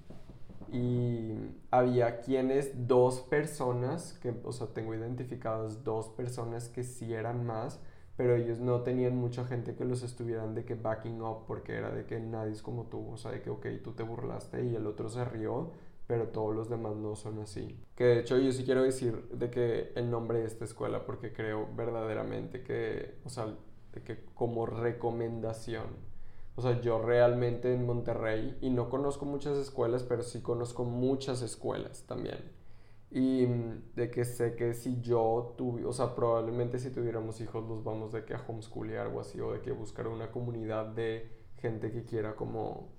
[0.73, 1.33] Y
[1.71, 7.81] había quienes, dos personas, que, o sea, tengo identificadas dos personas que sí eran más,
[8.17, 11.91] pero ellos no tenían mucha gente que los estuvieran de que backing up, porque era
[11.91, 14.75] de que nadie es como tú, o sea, de que, ok, tú te burlaste y
[14.75, 15.71] el otro se rió,
[16.07, 17.79] pero todos los demás no son así.
[17.95, 21.33] Que de hecho yo sí quiero decir de que el nombre de esta escuela, porque
[21.33, 23.57] creo verdaderamente que, o sea,
[23.93, 25.87] de que como recomendación,
[26.55, 31.43] o sea, yo realmente en Monterrey, y no conozco muchas escuelas, pero sí conozco muchas
[31.43, 32.39] escuelas también.
[33.11, 33.47] Y
[33.95, 38.13] de que sé que si yo tuve, o sea, probablemente si tuviéramos hijos los vamos
[38.13, 41.93] de que a homeschool y algo así, o de que buscar una comunidad de gente
[41.93, 42.96] que quiera como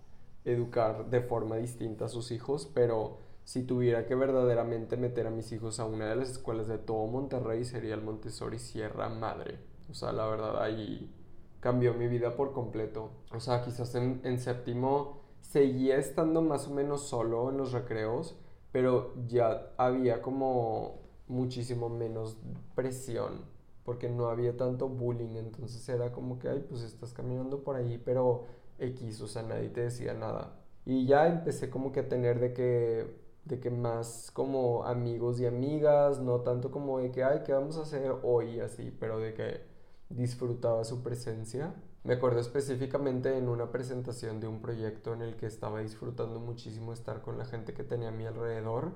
[0.48, 5.52] educar de forma distinta a sus hijos, pero si tuviera que verdaderamente meter a mis
[5.52, 9.60] hijos a una de las escuelas de todo Monterrey sería el Montessori Sierra Madre.
[9.90, 11.14] O sea, la verdad ahí
[11.60, 13.12] cambió mi vida por completo.
[13.32, 18.38] O sea, quizás en, en séptimo seguía estando más o menos solo en los recreos,
[18.72, 22.38] pero ya había como muchísimo menos
[22.76, 27.78] presión porque no había tanto bullying, entonces era como que, ay, pues estás caminando por
[27.78, 28.44] ahí, pero
[28.80, 30.60] X, o sea, nadie te decía nada.
[30.86, 35.46] Y ya empecé como que a tener de que de que más como amigos y
[35.46, 38.60] amigas, no tanto como de que, ay, ¿qué vamos a hacer hoy?
[38.60, 39.62] Así, pero de que
[40.10, 41.74] disfrutaba su presencia.
[42.04, 46.94] Me acuerdo específicamente en una presentación de un proyecto en el que estaba disfrutando muchísimo
[46.94, 48.94] estar con la gente que tenía a mi alrededor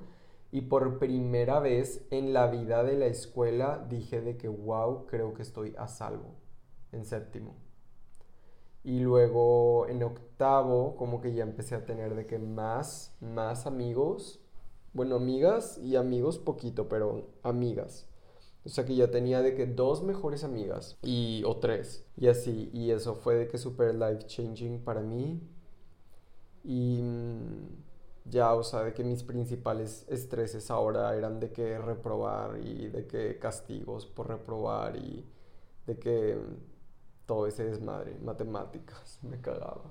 [0.52, 5.34] y por primera vez en la vida de la escuela dije de que, wow, creo
[5.34, 6.36] que estoy a salvo
[6.92, 7.56] en séptimo.
[8.84, 14.42] Y luego en octavo como que ya empecé a tener de que más, más amigos.
[14.94, 18.08] Bueno, amigas y amigos poquito, pero amigas.
[18.64, 22.70] O sea que ya tenía de que dos mejores amigas y o tres y así
[22.74, 25.42] y eso fue de que super life changing para mí
[26.64, 27.84] y mm,
[28.26, 33.08] ya o sea de que mis principales estreses ahora eran de que reprobar y de
[33.08, 35.26] que castigos por reprobar y
[35.88, 36.38] de que
[37.26, 39.82] todo ese desmadre, matemáticas, me cagaba.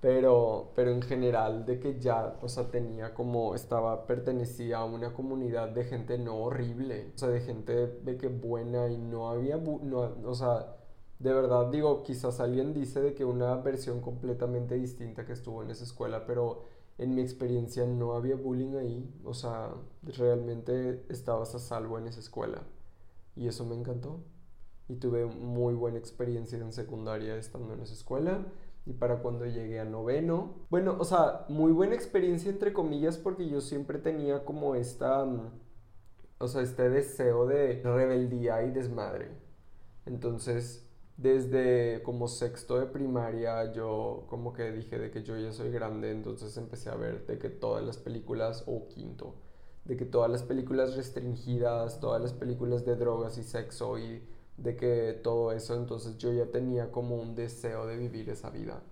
[0.00, 5.12] Pero, pero en general de que ya, o sea, tenía como, estaba, pertenecía a una
[5.12, 9.58] comunidad de gente no horrible, o sea, de gente de que buena y no había,
[9.58, 10.76] no, o sea,
[11.18, 15.70] de verdad digo, quizás alguien dice de que una versión completamente distinta que estuvo en
[15.70, 16.64] esa escuela, pero
[16.96, 19.70] en mi experiencia no había bullying ahí, o sea,
[20.02, 22.62] realmente estabas a salvo en esa escuela.
[23.36, 24.20] Y eso me encantó
[24.90, 28.44] y tuve muy buena experiencia en secundaria estando en esa escuela.
[28.86, 33.48] Y para cuando llegué a noveno, bueno, o sea, muy buena experiencia entre comillas porque
[33.48, 35.50] yo siempre tenía como esta, mm,
[36.38, 39.28] o sea, este deseo de rebeldía y desmadre.
[40.06, 45.70] Entonces, desde como sexto de primaria yo como que dije de que yo ya soy
[45.70, 49.34] grande, entonces empecé a ver de que todas las películas, o quinto,
[49.84, 54.22] de que todas las películas restringidas, todas las películas de drogas y sexo y
[54.62, 58.82] de que todo eso, entonces yo ya tenía como un deseo de vivir esa vida.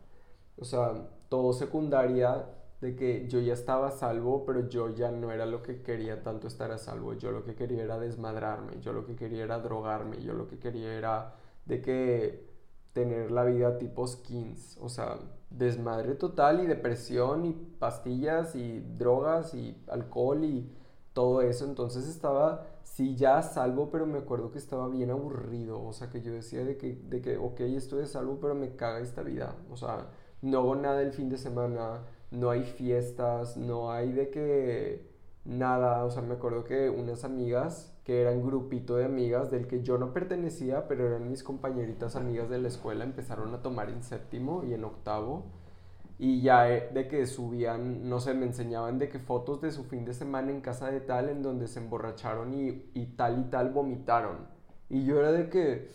[0.59, 2.47] O sea, todo secundaria,
[2.81, 6.23] de que yo ya estaba a salvo, pero yo ya no era lo que quería
[6.23, 7.14] tanto estar a salvo.
[7.14, 10.59] Yo lo que quería era desmadrarme, yo lo que quería era drogarme, yo lo que
[10.59, 11.35] quería era
[11.66, 12.49] de que
[12.93, 15.19] tener la vida tipo skins, o sea,
[15.51, 20.71] desmadre total y depresión y pastillas y drogas y alcohol y
[21.12, 21.64] todo eso.
[21.64, 22.64] Entonces estaba
[22.95, 26.64] sí ya salvo, pero me acuerdo que estaba bien aburrido, o sea, que yo decía
[26.64, 30.09] de que, de que ok, estoy de salvo, pero me caga esta vida, o sea,
[30.43, 35.09] no hago nada el fin de semana, no hay fiestas, no hay de que
[35.45, 39.82] nada, o sea, me acuerdo que unas amigas, que eran grupito de amigas del que
[39.82, 44.03] yo no pertenecía, pero eran mis compañeritas amigas de la escuela, empezaron a tomar en
[44.03, 45.45] séptimo y en octavo
[46.19, 49.85] y ya eh, de que subían, no sé, me enseñaban de que fotos de su
[49.85, 53.45] fin de semana en casa de tal en donde se emborracharon y, y tal y
[53.51, 54.49] tal vomitaron.
[54.91, 55.91] Y yo era de que,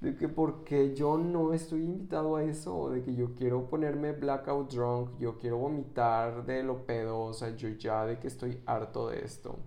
[0.00, 4.72] de que porque yo no estoy invitado a eso, de que yo quiero ponerme blackout
[4.72, 9.08] drunk, yo quiero vomitar de lo pedo, o sea, yo ya de que estoy harto
[9.10, 9.58] de esto.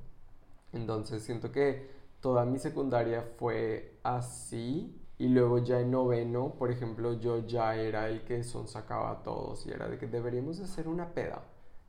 [0.74, 1.90] Entonces siento que
[2.22, 8.08] toda mi secundaria fue así y luego ya en noveno, por ejemplo, yo ya era
[8.10, 11.44] el que sonsacaba a todos y era de que deberíamos hacer una peda.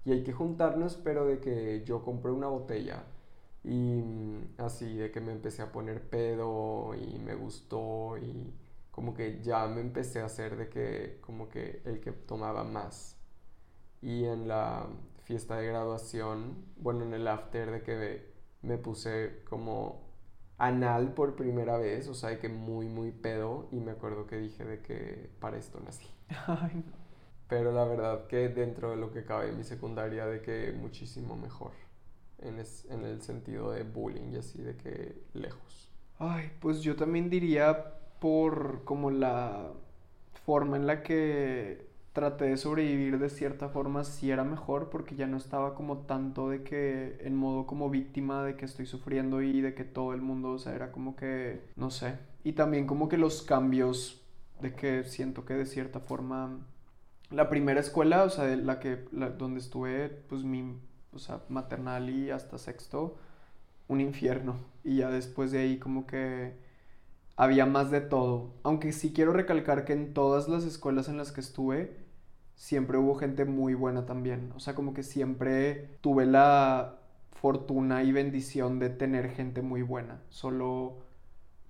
[0.05, 3.05] Y hay que juntarnos, pero de que yo compré una botella.
[3.65, 8.53] Y mm, así, de que me empecé a poner pedo y me gustó y
[8.91, 13.17] como que ya me empecé a hacer de que como que el que tomaba más.
[14.03, 14.87] Y en la
[15.25, 20.10] fiesta de graduación, bueno, en el after de que me puse como
[20.61, 24.37] anal por primera vez, o sea, de que muy, muy pedo, y me acuerdo que
[24.37, 26.07] dije de que para esto nací.
[26.47, 26.93] Ay, no.
[27.49, 31.35] Pero la verdad que dentro de lo que cabe en mi secundaria, de que muchísimo
[31.35, 31.73] mejor,
[32.39, 32.59] en,
[32.91, 35.91] en el sentido de bullying y así, de que lejos.
[36.19, 39.73] Ay, pues yo también diría por como la
[40.45, 45.27] forma en la que traté de sobrevivir de cierta forma sí era mejor porque ya
[45.27, 49.61] no estaba como tanto de que en modo como víctima de que estoy sufriendo y
[49.61, 52.19] de que todo el mundo, o sea, era como que, no sé.
[52.45, 54.23] Y también como que los cambios
[54.61, 56.59] de que siento que de cierta forma
[57.31, 59.05] la primera escuela, o sea, la que
[59.39, 60.77] donde estuve pues mi,
[61.13, 63.17] o sea, maternal y hasta sexto,
[63.89, 64.57] un infierno.
[64.85, 66.55] Y ya después de ahí como que
[67.37, 68.53] había más de todo.
[68.65, 71.97] Aunque sí quiero recalcar que en todas las escuelas en las que estuve,
[72.61, 74.53] siempre hubo gente muy buena también.
[74.55, 76.99] O sea, como que siempre tuve la
[77.33, 80.21] fortuna y bendición de tener gente muy buena.
[80.29, 80.99] Solo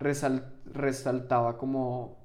[0.00, 2.18] resaltaba como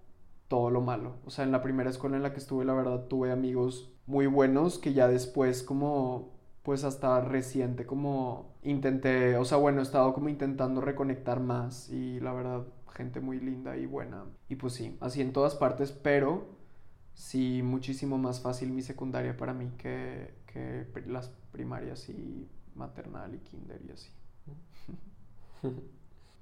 [0.47, 1.17] todo lo malo.
[1.25, 4.25] O sea, en la primera escuela en la que estuve, la verdad, tuve amigos muy
[4.25, 10.11] buenos que ya después como pues hasta reciente como intenté, o sea, bueno, he estado
[10.15, 14.23] como intentando reconectar más y la verdad gente muy linda y buena.
[14.49, 16.64] Y pues sí, así en todas partes, pero
[17.15, 23.39] sí muchísimo más fácil mi secundaria para mí que, que las primaria así, maternal y
[23.39, 24.09] kinder y así.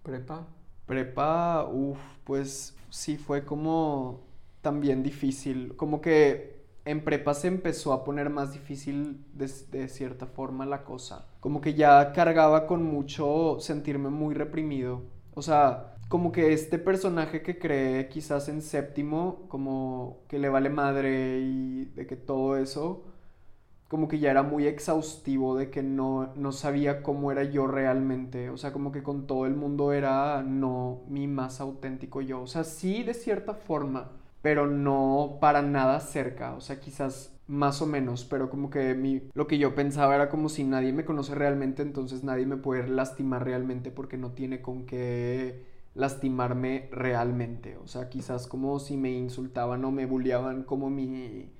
[0.04, 0.48] ¿Prepa?
[0.86, 4.22] Prepa, uff, pues sí fue como
[4.62, 5.76] también difícil.
[5.76, 10.84] Como que en prepa se empezó a poner más difícil de, de, cierta forma la
[10.84, 11.28] cosa.
[11.40, 15.04] Como que ya cargaba con mucho sentirme muy reprimido.
[15.36, 20.70] O sea, como que este personaje que cree quizás en séptimo, como que le vale
[20.70, 23.04] madre y de que todo eso,
[23.88, 28.50] como que ya era muy exhaustivo de que no, no sabía cómo era yo realmente.
[28.50, 32.42] O sea, como que con todo el mundo era no mi más auténtico yo.
[32.42, 36.56] O sea, sí de cierta forma, pero no para nada cerca.
[36.56, 40.30] O sea, quizás más o menos, pero como que mi, lo que yo pensaba era
[40.30, 44.62] como si nadie me conoce realmente, entonces nadie me puede lastimar realmente porque no tiene
[44.62, 47.78] con qué lastimarme realmente.
[47.78, 51.52] O sea, quizás como si me insultaban o me bulleaban como mi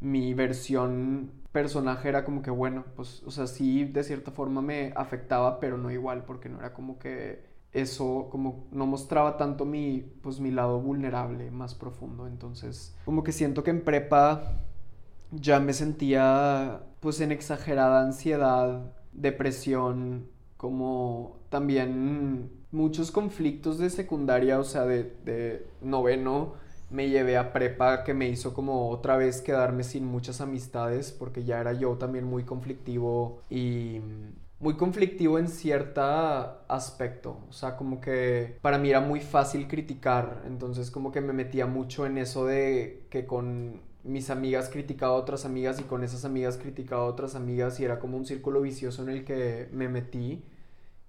[0.00, 4.92] mi versión personaje era como que bueno, pues, o sea, sí, de cierta forma me
[4.96, 10.00] afectaba, pero no igual, porque no era como que eso, como no mostraba tanto mi,
[10.22, 12.26] pues, mi lado vulnerable, más profundo.
[12.26, 14.62] Entonces, como que siento que en prepa
[15.32, 24.64] ya me sentía, pues, en exagerada ansiedad, depresión, como también muchos conflictos de secundaria, o
[24.64, 26.54] sea, de, de noveno
[26.90, 31.44] me llevé a prepa que me hizo como otra vez quedarme sin muchas amistades porque
[31.44, 34.00] ya era yo también muy conflictivo y
[34.58, 37.38] muy conflictivo en cierto aspecto.
[37.48, 40.42] O sea, como que para mí era muy fácil criticar.
[40.46, 45.16] Entonces como que me metía mucho en eso de que con mis amigas criticaba a
[45.16, 48.60] otras amigas y con esas amigas criticaba a otras amigas y era como un círculo
[48.62, 50.42] vicioso en el que me metí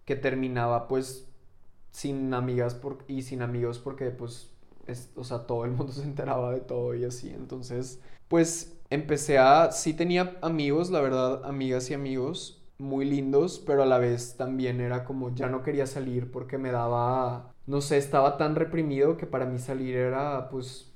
[0.05, 1.30] que terminaba pues
[1.91, 4.51] sin amigas por, y sin amigos porque pues
[5.15, 7.29] o sea, todo el mundo se enteraba de todo y así.
[7.29, 13.83] Entonces, pues empecé a, sí tenía amigos, la verdad, amigas y amigos muy lindos, pero
[13.83, 17.97] a la vez también era como ya no quería salir porque me daba, no sé,
[17.97, 20.91] estaba tan reprimido que para mí salir era pues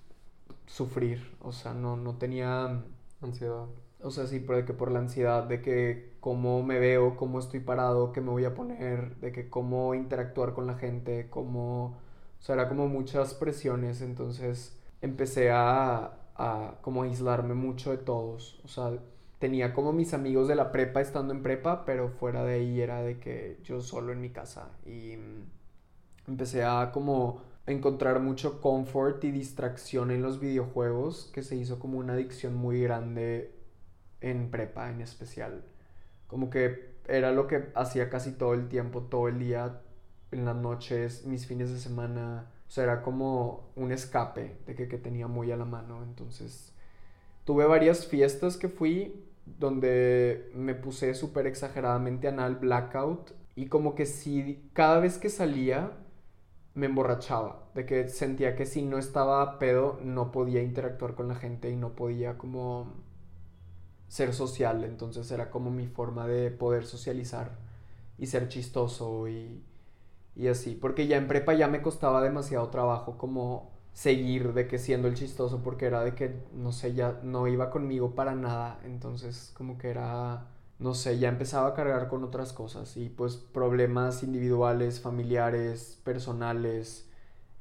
[0.66, 2.84] sufrir, o sea, no, no tenía
[3.22, 3.68] ansiedad.
[4.06, 7.40] O sea, sí, pero de que por la ansiedad de que cómo me veo, cómo
[7.40, 11.98] estoy parado, qué me voy a poner, de que cómo interactuar con la gente, cómo
[12.40, 18.62] o sea, era como muchas presiones, entonces empecé a, a como aislarme mucho de todos.
[18.64, 18.92] O sea,
[19.40, 23.02] tenía como mis amigos de la prepa estando en prepa, pero fuera de ahí era
[23.02, 24.70] de que yo solo en mi casa.
[24.86, 25.18] Y
[26.28, 31.98] empecé a como encontrar mucho confort y distracción en los videojuegos, que se hizo como
[31.98, 33.55] una adicción muy grande
[34.22, 35.64] en prepa en especial.
[36.28, 39.82] Como que era lo que hacía casi todo el tiempo, todo el día,
[40.32, 42.52] en las noches, mis fines de semana.
[42.68, 46.04] O sea, era como un escape de que, que tenía muy a la mano.
[46.04, 46.74] Entonces,
[47.44, 54.06] tuve varias fiestas que fui donde me puse súper exageradamente anal blackout y como que
[54.06, 55.92] si cada vez que salía
[56.74, 61.36] me emborrachaba, de que sentía que si no estaba pedo no podía interactuar con la
[61.36, 63.05] gente y no podía como
[64.08, 67.52] ser social, entonces era como mi forma de poder socializar
[68.18, 69.64] y ser chistoso y
[70.36, 74.78] y así, porque ya en prepa ya me costaba demasiado trabajo como seguir de que
[74.80, 78.80] siendo el chistoso porque era de que no sé, ya no iba conmigo para nada,
[78.84, 80.48] entonces como que era
[80.80, 87.10] no sé, ya empezaba a cargar con otras cosas y pues problemas individuales, familiares, personales,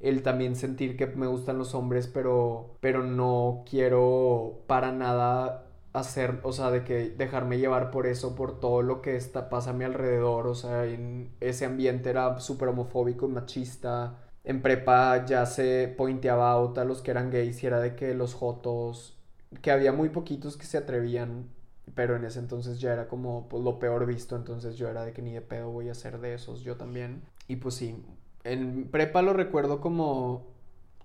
[0.01, 5.64] el también sentir que me gustan los hombres, pero pero no quiero para nada
[5.95, 9.69] hacer, o sea, de que dejarme llevar por eso, por todo lo que está, pasa
[9.71, 14.19] a mi alrededor, o sea, en ese ambiente era súper homofóbico y machista.
[14.43, 18.13] En prepa ya se pointeaba out a los que eran gays y era de que
[18.13, 19.17] los jotos,
[19.61, 21.49] que había muy poquitos que se atrevían,
[21.95, 25.13] pero en ese entonces ya era como pues, lo peor visto, entonces yo era de
[25.13, 27.23] que ni de pedo voy a ser de esos, yo también.
[27.47, 28.03] Y pues sí,
[28.43, 30.47] en prepa lo recuerdo como,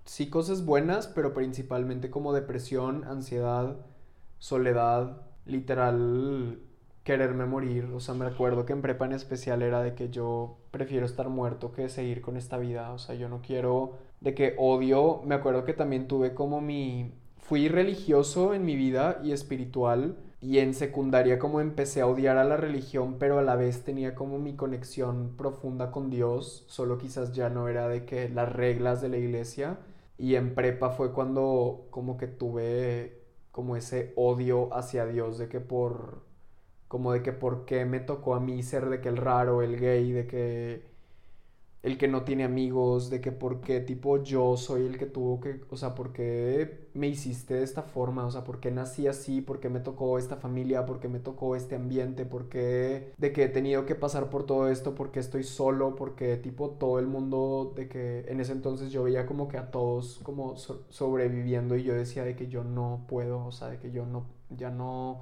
[0.05, 3.77] sí, cosas buenas, pero principalmente como depresión, ansiedad
[4.41, 6.59] soledad, literal
[7.03, 7.85] quererme morir.
[7.93, 11.29] O sea, me acuerdo que en prepa en especial era de que yo prefiero estar
[11.29, 12.91] muerto que seguir con esta vida.
[12.91, 15.21] O sea, yo no quiero de que odio.
[15.25, 17.13] Me acuerdo que también tuve como mi...
[17.37, 20.17] Fui religioso en mi vida y espiritual.
[20.41, 24.15] Y en secundaria como empecé a odiar a la religión, pero a la vez tenía
[24.15, 26.65] como mi conexión profunda con Dios.
[26.67, 29.77] Solo quizás ya no era de que las reglas de la iglesia.
[30.17, 33.20] Y en prepa fue cuando como que tuve
[33.51, 36.23] como ese odio hacia Dios de que por
[36.87, 39.79] como de que por qué me tocó a mí ser de que el raro, el
[39.79, 40.90] gay, de que
[41.83, 45.39] el que no tiene amigos, de que por qué tipo yo soy el que tuvo
[45.39, 49.07] que, o sea, por qué me hiciste de esta forma, o sea, por qué nací
[49.07, 53.13] así, por qué me tocó esta familia, por qué me tocó este ambiente, por qué
[53.17, 56.37] de que he tenido que pasar por todo esto, por qué estoy solo, por qué
[56.37, 60.19] tipo todo el mundo, de que en ese entonces yo veía como que a todos
[60.23, 64.05] como sobreviviendo y yo decía de que yo no puedo, o sea, de que yo
[64.05, 65.21] no, ya no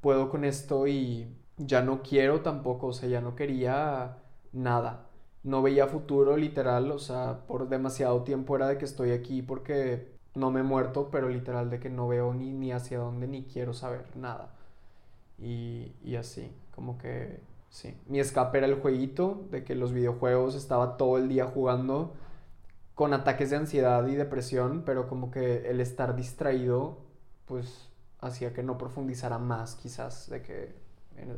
[0.00, 4.18] puedo con esto y ya no quiero tampoco, o sea, ya no quería
[4.52, 5.07] nada
[5.48, 10.12] no veía futuro literal, o sea, por demasiado tiempo era de que estoy aquí porque
[10.34, 13.44] no me he muerto, pero literal de que no veo ni, ni hacia dónde ni
[13.44, 14.50] quiero saber nada.
[15.38, 17.96] Y, y así, como que sí.
[18.06, 22.12] Mi escape era el jueguito, de que los videojuegos estaba todo el día jugando
[22.94, 26.98] con ataques de ansiedad y depresión, pero como que el estar distraído,
[27.46, 27.88] pues
[28.20, 30.74] hacía que no profundizara más quizás, de que,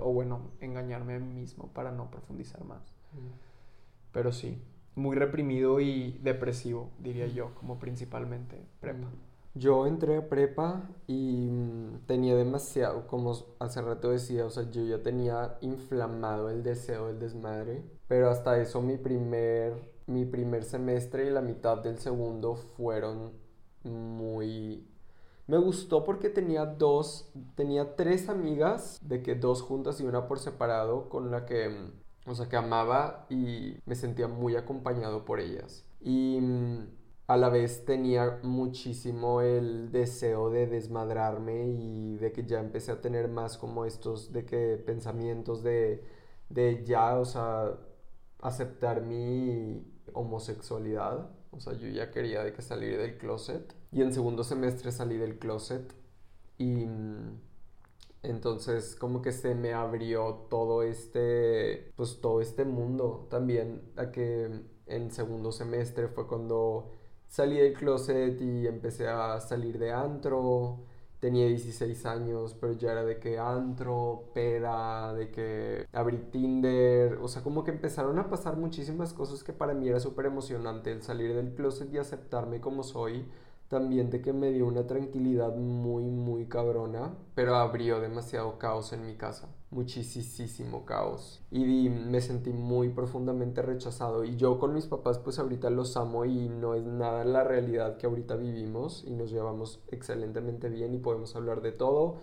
[0.01, 2.83] o bueno, engañarme a mí mismo para no profundizar más.
[3.13, 3.50] Mm.
[4.13, 4.63] Pero sí,
[4.95, 9.09] muy reprimido y depresivo, diría yo, como principalmente prepa.
[9.55, 14.85] Yo entré a prepa y mm, tenía demasiado, como hace rato decía, o sea, yo
[14.85, 19.75] ya tenía inflamado el deseo del desmadre, pero hasta eso mi primer,
[20.07, 23.33] mi primer semestre y la mitad del segundo fueron
[23.83, 24.87] muy...
[25.49, 30.39] Me gustó porque tenía dos, tenía tres amigas, de que dos juntas y una por
[30.39, 31.93] separado, con la que mm,
[32.31, 35.85] o sea, que amaba y me sentía muy acompañado por ellas.
[36.01, 36.89] Y mm,
[37.27, 43.01] a la vez tenía muchísimo el deseo de desmadrarme y de que ya empecé a
[43.01, 46.05] tener más como estos de que pensamientos de,
[46.49, 47.79] de ya, o sea,
[48.43, 51.31] aceptar mi homosexualidad.
[51.53, 53.75] O sea, yo ya quería de que salir del closet.
[53.93, 55.95] Y en segundo semestre salí del closet
[56.59, 57.41] y mm,
[58.23, 64.63] entonces como que se me abrió todo este, pues todo este mundo también, a que
[64.87, 66.93] en segundo semestre fue cuando
[67.29, 70.81] salí del closet y empecé a salir de antro.
[71.21, 77.19] Tenía 16 años, pero ya era de que antro, peda, de que abrí Tinder.
[77.23, 80.91] O sea, como que empezaron a pasar muchísimas cosas que para mí era súper emocionante
[80.93, 83.27] el salir del closet y aceptarme como soy
[83.71, 89.07] también de que me dio una tranquilidad muy, muy cabrona, pero abrió demasiado caos en
[89.07, 91.41] mi casa, muchísimo caos.
[91.53, 94.25] Y me sentí muy profundamente rechazado.
[94.25, 97.97] Y yo con mis papás pues ahorita los amo y no es nada la realidad
[97.97, 102.17] que ahorita vivimos y nos llevamos excelentemente bien y podemos hablar de todo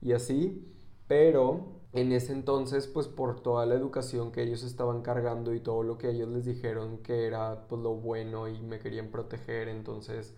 [0.00, 0.66] y así,
[1.06, 5.82] pero en ese entonces, pues por toda la educación que ellos estaban cargando y todo
[5.82, 10.34] lo que ellos les dijeron que era pues lo bueno y me querían proteger, entonces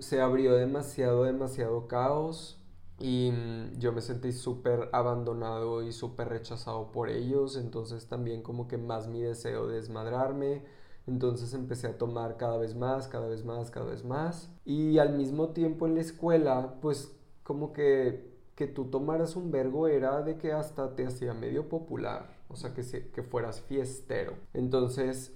[0.00, 2.60] se abrió demasiado, demasiado caos
[2.98, 8.68] y mm, yo me sentí súper abandonado y súper rechazado por ellos, entonces también como
[8.68, 10.62] que más mi deseo de desmadrarme,
[11.06, 15.16] entonces empecé a tomar cada vez más, cada vez más, cada vez más y al
[15.16, 20.36] mismo tiempo en la escuela pues como que que tú tomaras un vergo era de
[20.38, 24.34] que hasta te hacía medio popular, o sea que, que fueras fiestero.
[24.52, 25.32] Entonces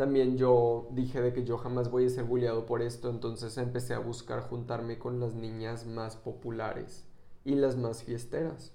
[0.00, 3.92] también yo dije de que yo jamás voy a ser bulleado por esto, entonces empecé
[3.92, 7.06] a buscar juntarme con las niñas más populares
[7.44, 8.72] y las más fiesteras,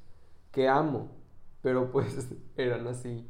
[0.52, 1.10] que amo,
[1.64, 2.28] pero pues
[2.58, 3.28] eran así.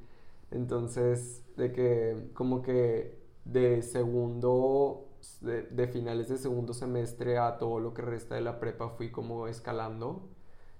[0.52, 5.08] Entonces, de que como que de segundo,
[5.40, 9.10] de, de finales de segundo semestre a todo lo que resta de la prepa fui
[9.10, 10.35] como escalando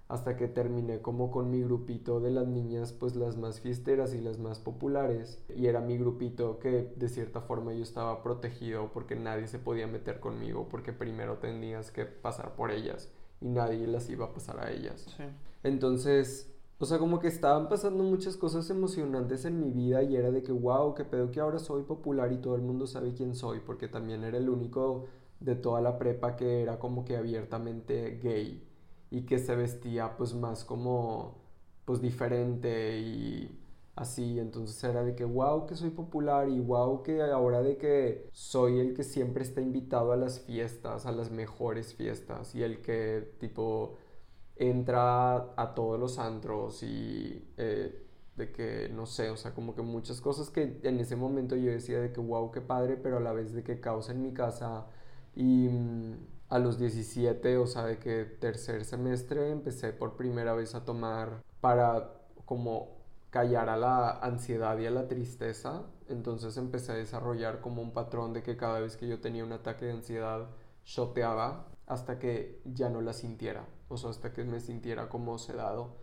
[0.08, 4.22] hasta que terminé como con mi grupito de las niñas, pues las más fiesteras y
[4.22, 5.42] las más populares.
[5.56, 9.88] Y era mi grupito que de cierta forma yo estaba protegido porque nadie se podía
[9.88, 13.12] meter conmigo porque primero tenías que pasar por ellas
[13.42, 15.08] y nadie las iba a pasar a ellas.
[15.64, 20.30] Entonces, o sea, como que estaban pasando muchas cosas emocionantes en mi vida y era
[20.30, 23.34] de que, wow, qué pedo que ahora soy popular y todo el mundo sabe quién
[23.34, 25.06] soy, porque también era el único
[25.40, 28.64] de toda la prepa que era como que abiertamente gay
[29.12, 31.36] y que se vestía pues más como
[31.86, 33.60] pues diferente y
[33.96, 38.30] así, entonces era de que wow que soy popular y wow que ahora de que
[38.34, 42.82] soy el que siempre está invitado a las fiestas, a las mejores fiestas y el
[42.82, 43.98] que tipo
[44.56, 48.06] entra a todos los antros y eh,
[48.36, 51.72] de que no sé, o sea, como que muchas cosas que en ese momento yo
[51.72, 54.34] decía de que wow, qué padre, pero a la vez de que causa en mi
[54.34, 54.88] casa
[55.36, 56.16] y mm,
[56.50, 61.44] a los 17, o sea, de que tercer semestre empecé por primera vez a tomar
[61.62, 62.12] para
[62.46, 62.96] como
[63.32, 65.84] callar a la ansiedad y a la tristeza.
[66.08, 69.52] Entonces empecé a desarrollar como un patrón de que cada vez que yo tenía un
[69.54, 70.48] ataque de ansiedad,
[70.86, 75.96] shoteaba hasta que ya no la sintiera, o sea, hasta que me sintiera como sedado.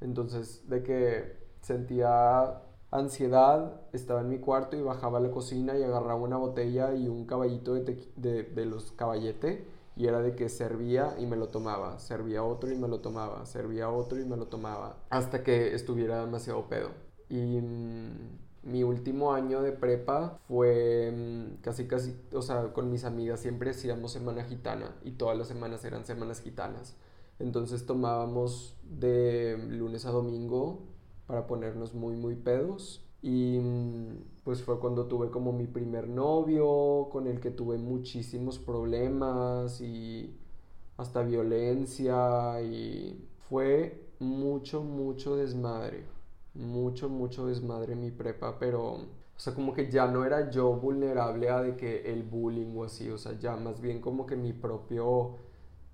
[0.00, 5.82] Entonces, de que sentía ansiedad, estaba en mi cuarto y bajaba a la cocina y
[5.82, 9.66] agarraba una botella y un caballito de, de, de los caballete
[10.00, 13.44] y era de que servía y me lo tomaba, servía otro y me lo tomaba,
[13.44, 16.88] servía otro y me lo tomaba, hasta que estuviera demasiado pedo.
[17.28, 23.04] Y mm, mi último año de prepa fue mm, casi casi, o sea, con mis
[23.04, 26.96] amigas siempre hacíamos semana gitana y todas las semanas eran semanas gitanas.
[27.38, 30.80] Entonces tomábamos de lunes a domingo
[31.26, 37.08] para ponernos muy muy pedos y mm, pues fue cuando tuve como mi primer novio,
[37.10, 40.34] con el que tuve muchísimos problemas y
[40.96, 46.04] hasta violencia y fue mucho, mucho desmadre,
[46.54, 51.48] mucho, mucho desmadre mi prepa, pero, o sea, como que ya no era yo vulnerable
[51.50, 54.52] a de que el bullying o así, o sea, ya más bien como que mi
[54.52, 55.36] propio,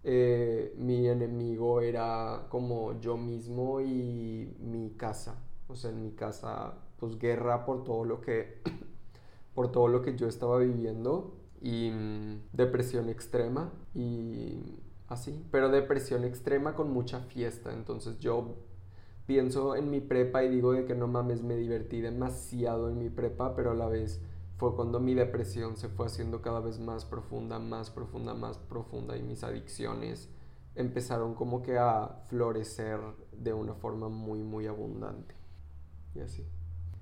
[0.05, 5.37] eh, mi enemigo era como yo mismo y mi casa,
[5.69, 8.63] o sea, en mi casa pues guerra por todo lo que
[9.55, 16.25] por todo lo que yo estaba viviendo y mm, depresión extrema y así, pero depresión
[16.25, 18.57] extrema con mucha fiesta, entonces yo
[19.27, 23.11] pienso en mi prepa y digo de que no mames, me divertí demasiado en mi
[23.11, 24.21] prepa, pero a la vez
[24.57, 29.17] fue cuando mi depresión se fue haciendo cada vez más profunda, más profunda, más profunda
[29.17, 30.31] y mis adicciones
[30.75, 33.01] empezaron como que a florecer
[33.33, 35.35] de una forma muy, muy abundante.
[36.15, 36.47] Y así.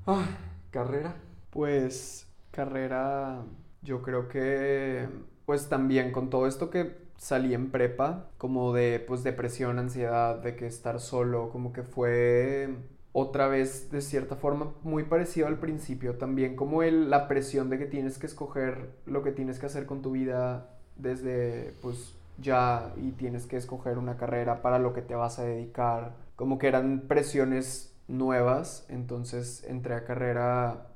[0.06, 0.26] Ah,
[0.70, 1.16] carrera.
[1.50, 3.42] Pues carrera,
[3.82, 5.08] yo creo que
[5.46, 10.56] pues también con todo esto que salí en prepa, como de pues depresión, ansiedad, de
[10.56, 12.76] que estar solo, como que fue
[13.12, 17.78] otra vez de cierta forma muy parecido al principio, también como el, la presión de
[17.78, 22.92] que tienes que escoger lo que tienes que hacer con tu vida desde pues ya
[22.96, 26.66] y tienes que escoger una carrera para lo que te vas a dedicar, como que
[26.68, 30.88] eran presiones nuevas, entonces entré a carrera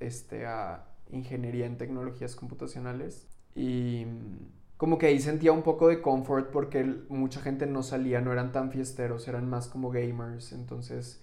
[0.00, 6.02] este, a ingeniería en tecnologías computacionales y mm, como que ahí sentía un poco de
[6.02, 11.22] comfort porque mucha gente no salía, no eran tan fiesteros, eran más como gamers, entonces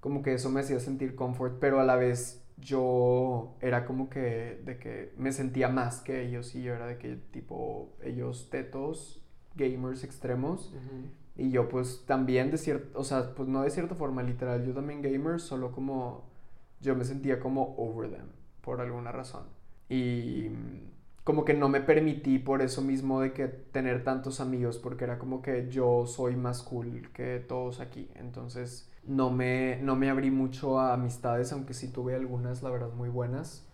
[0.00, 4.60] como que eso me hacía sentir comfort, pero a la vez yo era como que
[4.64, 9.22] de que me sentía más que ellos y yo era de que tipo ellos tetos,
[9.54, 10.72] gamers extremos.
[11.36, 14.74] Y yo pues también de cierta, o sea, pues no de cierta forma literal, yo
[14.74, 16.24] también gamer, solo como
[16.80, 18.26] yo me sentía como over them,
[18.60, 19.44] por alguna razón.
[19.88, 20.48] Y
[21.24, 25.18] como que no me permití por eso mismo de que tener tantos amigos, porque era
[25.18, 28.10] como que yo soy más cool que todos aquí.
[28.16, 32.92] Entonces no me, no me abrí mucho a amistades, aunque sí tuve algunas, la verdad,
[32.92, 33.66] muy buenas,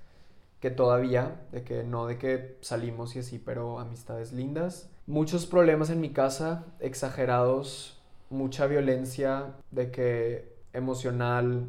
[0.60, 5.89] que todavía, de que no de que salimos y así, pero amistades lindas muchos problemas
[5.89, 7.98] en mi casa, exagerados,
[8.28, 11.66] mucha violencia de que emocional,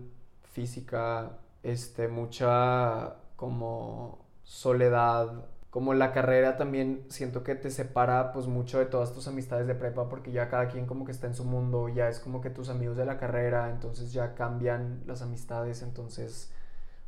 [0.52, 8.78] física, este, mucha como soledad, como la carrera también siento que te separa pues mucho
[8.78, 11.46] de todas tus amistades de prepa porque ya cada quien como que está en su
[11.46, 15.82] mundo, ya es como que tus amigos de la carrera, entonces ya cambian las amistades,
[15.82, 16.52] entonces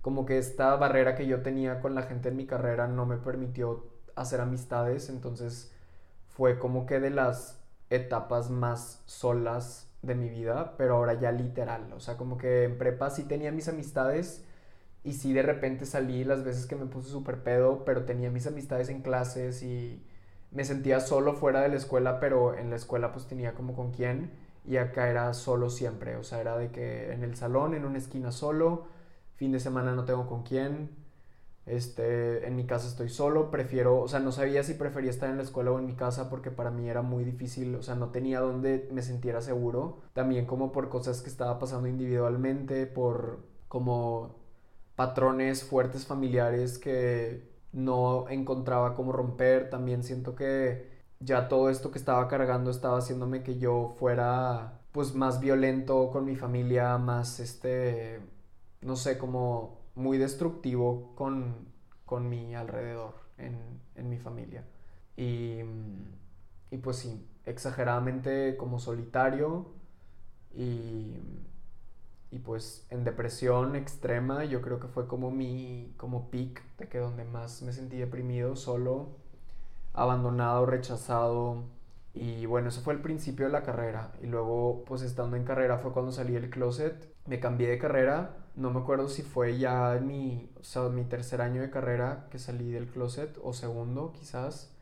[0.02, 3.18] como que esta barrera que yo tenía con la gente en mi carrera no me
[3.18, 3.84] permitió
[4.16, 5.74] hacer amistades, entonces
[6.36, 7.60] fue como que de las
[7.90, 12.78] etapas más solas de mi vida, pero ahora ya literal, o sea, como que en
[12.78, 14.44] prepa sí tenía mis amistades
[15.04, 18.48] y sí de repente salí las veces que me puse súper pedo, pero tenía mis
[18.48, 20.04] amistades en clases y
[20.52, 23.92] me sentía solo fuera de la escuela, pero en la escuela pues tenía como con
[23.92, 24.32] quién
[24.66, 27.98] y acá era solo siempre, o sea, era de que en el salón, en una
[27.98, 28.86] esquina solo,
[29.36, 30.90] fin de semana no tengo con quién,
[31.66, 35.38] este, en mi casa estoy solo, prefiero, o sea, no sabía si prefería estar en
[35.38, 38.10] la escuela o en mi casa porque para mí era muy difícil, o sea, no
[38.10, 44.36] tenía donde me sintiera seguro, también como por cosas que estaba pasando individualmente, por como
[44.96, 50.90] patrones fuertes familiares que no encontraba cómo romper, también siento que
[51.20, 56.26] ya todo esto que estaba cargando estaba haciéndome que yo fuera pues más violento con
[56.26, 58.20] mi familia, más este,
[58.82, 61.68] no sé, como muy destructivo con,
[62.06, 63.58] con mi alrededor, en,
[63.96, 64.66] en mi familia.
[65.18, 65.60] Y,
[66.72, 69.68] y, pues sí, exageradamente como solitario
[70.56, 71.16] y,
[72.32, 76.98] y, pues en depresión extrema, yo creo que fue como mi como peak de que
[77.00, 79.10] donde más me sentí deprimido, solo,
[79.94, 81.66] abandonado, rechazado.
[82.14, 84.14] Y bueno, eso fue el principio de la carrera.
[84.22, 87.14] Y luego, pues estando en carrera fue cuando salí del closet.
[87.28, 91.42] Me cambié de carrera no me acuerdo si fue ya mi, o sea, mi tercer
[91.42, 94.74] año de carrera que salí del closet o segundo quizás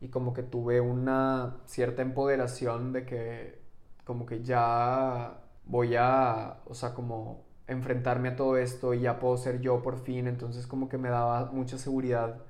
[0.00, 3.62] y como que tuve una cierta empoderación de que
[4.04, 9.36] como que ya voy a, o sea, como enfrentarme a todo esto y ya puedo
[9.38, 12.42] ser yo por fin, entonces como que me daba mucha seguridad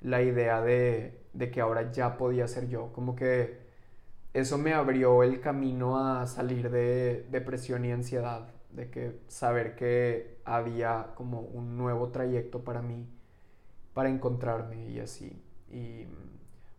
[0.00, 3.60] la idea de, de que ahora ya podía ser yo, como que
[4.34, 10.38] eso me abrió el camino a salir de depresión y ansiedad, de que saber que
[10.44, 13.06] había como un nuevo trayecto para mí,
[13.94, 15.42] para encontrarme y así.
[15.70, 16.06] Y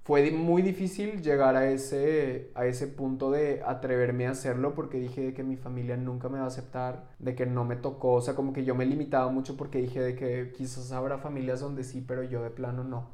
[0.03, 5.34] fue muy difícil llegar a ese, a ese punto de atreverme a hacerlo porque dije
[5.34, 8.36] que mi familia nunca me va a aceptar, de que no me tocó, o sea,
[8.36, 12.03] como que yo me limitaba mucho porque dije de que quizás habrá familias donde sí,
[12.06, 13.07] pero yo de plano no.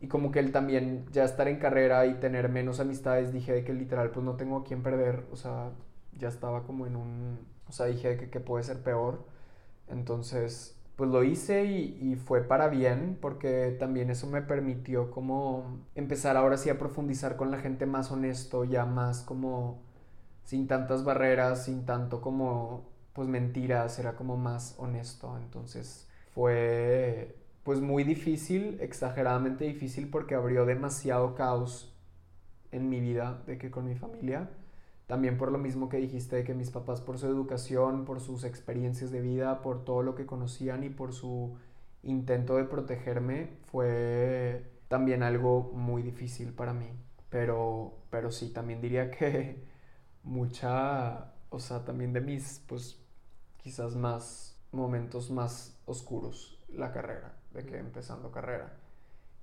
[0.00, 3.64] Y como que él también ya estar en carrera y tener menos amistades, dije de
[3.64, 5.70] que literal pues no tengo a quién perder, o sea,
[6.18, 7.38] ya estaba como en un,
[7.68, 9.24] o sea, dije que, puede ser peor.
[9.88, 16.36] Entonces pues lo hice y, fue para bien porque también eso me permitió como empezar
[16.36, 19.80] ahora sí a profundizar con la gente más honesto, ya más como
[20.44, 22.84] sin tantas barreras, sin tanto como
[23.14, 25.38] pues mentiras, era como más honesto.
[25.38, 27.34] Entonces fue
[27.64, 31.96] pues muy difícil, exageradamente difícil porque abrió demasiado caos
[32.72, 34.50] en mi vida de que con mi familia
[35.10, 38.44] también por lo mismo que dijiste de que mis papás por su educación, por sus
[38.44, 41.58] experiencias de vida, por todo lo que conocían y por su
[42.04, 46.86] intento de protegerme, fue también algo muy difícil para mí.
[47.28, 49.64] Pero, pero sí, también diría que
[50.22, 53.02] mucha, o sea, también de mis, pues,
[53.56, 58.76] quizás más momentos más oscuros la carrera, de que empezando carrera.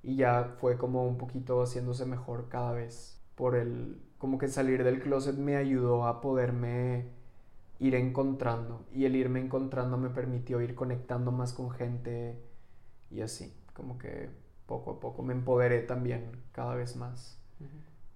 [0.01, 4.83] Y ya fue como un poquito haciéndose mejor cada vez por el, como que salir
[4.83, 7.05] del closet me ayudó a poderme
[7.79, 12.41] ir encontrando y el irme encontrando me permitió ir conectando más con gente
[13.11, 14.29] y así, como que
[14.65, 17.39] poco a poco me empoderé también cada vez más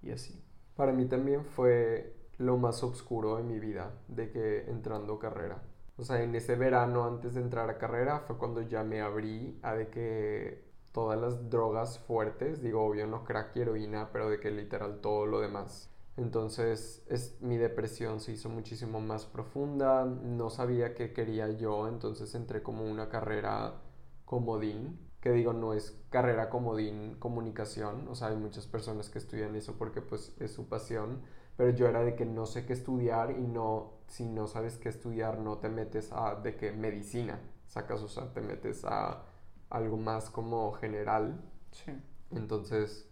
[0.02, 0.42] y así.
[0.76, 5.62] Para mí también fue lo más oscuro de mi vida de que entrando carrera.
[5.96, 9.58] O sea, en ese verano antes de entrar a carrera fue cuando ya me abrí
[9.62, 14.40] a de que todas las drogas fuertes, digo, obvio no crack y heroína, pero de
[14.40, 20.50] que literal todo lo demás entonces es, mi depresión se hizo muchísimo más profunda, no
[20.50, 23.82] sabía qué quería yo, entonces entré como una carrera
[24.24, 29.54] comodín, que digo, no es carrera comodín comunicación, o sea, hay muchas personas que estudian
[29.56, 31.22] eso porque pues es su pasión,
[31.56, 34.88] pero yo era de que no sé qué estudiar y no, si no sabes qué
[34.88, 39.22] estudiar, no te metes a de que medicina, sacas, o sea, te metes a
[39.70, 41.40] algo más como general.
[41.70, 41.92] Sí.
[42.30, 43.08] Entonces,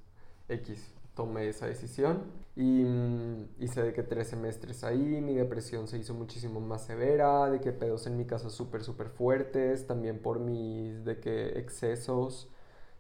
[0.49, 2.23] X, tomé esa decisión
[2.57, 7.51] y mm, hice de que tres semestres ahí, mi depresión se hizo muchísimo más severa,
[7.51, 12.51] de que pedos en mi casa súper, súper fuertes, también por mis de que excesos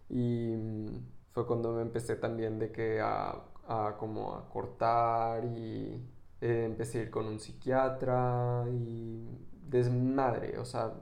[0.09, 0.87] y mm,
[1.33, 6.03] fue cuando me empecé también de que a, a como a cortar y
[6.41, 9.29] eh, empecé a ir con un psiquiatra y
[9.69, 10.93] desmadre, o sea,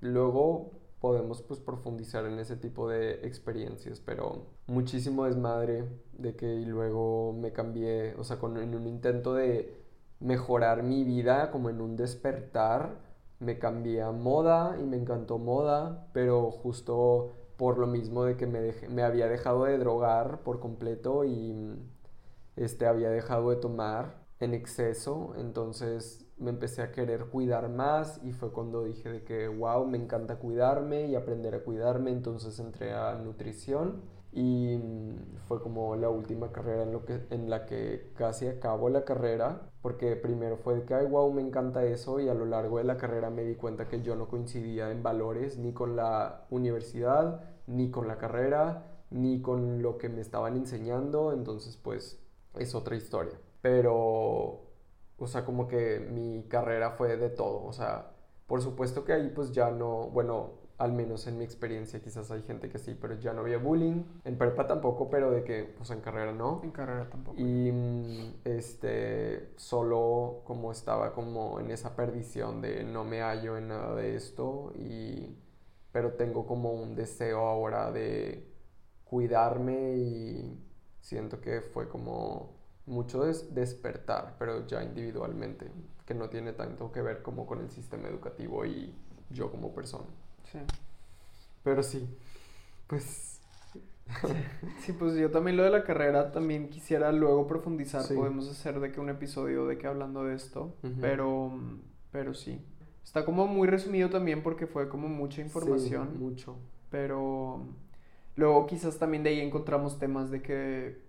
[0.00, 0.72] luego
[1.04, 7.52] podemos pues profundizar en ese tipo de experiencias, pero muchísimo desmadre de que luego me
[7.52, 9.84] cambié, o sea, con, en un intento de
[10.18, 13.02] mejorar mi vida, como en un despertar,
[13.38, 18.46] me cambié a moda y me encantó moda, pero justo por lo mismo de que
[18.46, 21.54] me, me había dejado de drogar por completo y
[22.56, 28.32] este, había dejado de tomar en exceso, entonces me empecé a querer cuidar más y
[28.32, 32.92] fue cuando dije de que, wow, me encanta cuidarme y aprender a cuidarme, entonces entré
[32.92, 34.02] a nutrición
[34.32, 38.88] y mm, fue como la última carrera en, lo que, en la que casi acabo
[38.88, 42.78] la carrera, porque primero fue que, ay, wow, me encanta eso y a lo largo
[42.78, 46.46] de la carrera me di cuenta que yo no coincidía en valores ni con la
[46.50, 52.20] universidad, ni con la carrera, ni con lo que me estaban enseñando, entonces pues
[52.58, 53.38] es otra historia.
[53.62, 54.63] Pero
[55.24, 58.12] o sea, como que mi carrera fue de todo, o sea,
[58.46, 62.42] por supuesto que ahí pues ya no, bueno, al menos en mi experiencia quizás hay
[62.42, 65.90] gente que sí, pero ya no había bullying, en prepa tampoco, pero de que pues
[65.90, 66.60] en carrera no.
[66.62, 67.40] En carrera tampoco.
[67.40, 73.68] Y mm, este, solo como estaba como en esa perdición de no me hallo en
[73.68, 75.36] nada de esto y
[75.92, 78.52] pero tengo como un deseo ahora de
[79.04, 80.60] cuidarme y
[81.00, 82.53] siento que fue como
[82.86, 85.70] mucho es despertar, pero ya individualmente,
[86.06, 88.94] que no tiene tanto que ver como con el sistema educativo y
[89.30, 90.06] yo como persona.
[90.50, 90.58] Sí.
[91.62, 92.08] Pero sí,
[92.86, 93.40] pues...
[94.80, 98.04] Sí, pues yo también lo de la carrera también quisiera luego profundizar.
[98.14, 101.52] Podemos hacer de que un episodio de que hablando de esto, pero,
[102.12, 102.60] pero sí.
[103.02, 106.18] Está como muy resumido también porque fue como mucha información.
[106.18, 106.56] mucho.
[106.90, 107.64] Pero
[108.36, 111.03] luego quizás también de ahí encontramos temas de que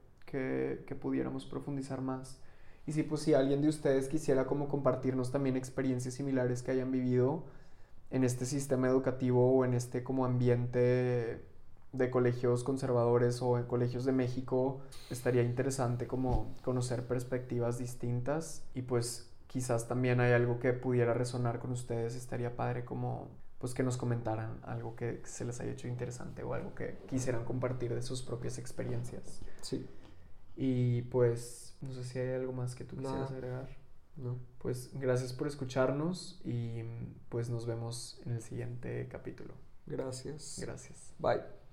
[0.86, 2.40] que, pudiéramos profundizar más.
[2.88, 6.92] Y si pues si alguien de ustedes quisiera como compartirnos también experiencias similares que hayan
[6.92, 7.44] vivido,
[8.12, 11.42] en este sistema educativo o en este como ambiente
[11.92, 18.84] de colegios conservadores o en colegios de México, estaría interesante como conocer perspectivas distintas y
[18.84, 23.84] pues quizás también hay algo que pudiera resonar con ustedes, estaría padre como pues que
[23.84, 28.02] nos comentaran algo que se les haya hecho interesante o algo que quisieran compartir de
[28.02, 29.42] sus propias experiencias.
[29.62, 29.88] Sí.
[30.56, 33.70] Y pues no sé si hay algo más que tú quisieras agregar.
[34.16, 34.38] No.
[34.60, 36.84] Pues gracias por escucharnos y
[37.30, 39.54] pues nos vemos en el siguiente capítulo.
[39.86, 40.58] Gracias.
[40.60, 41.14] Gracias.
[41.20, 41.65] Bye.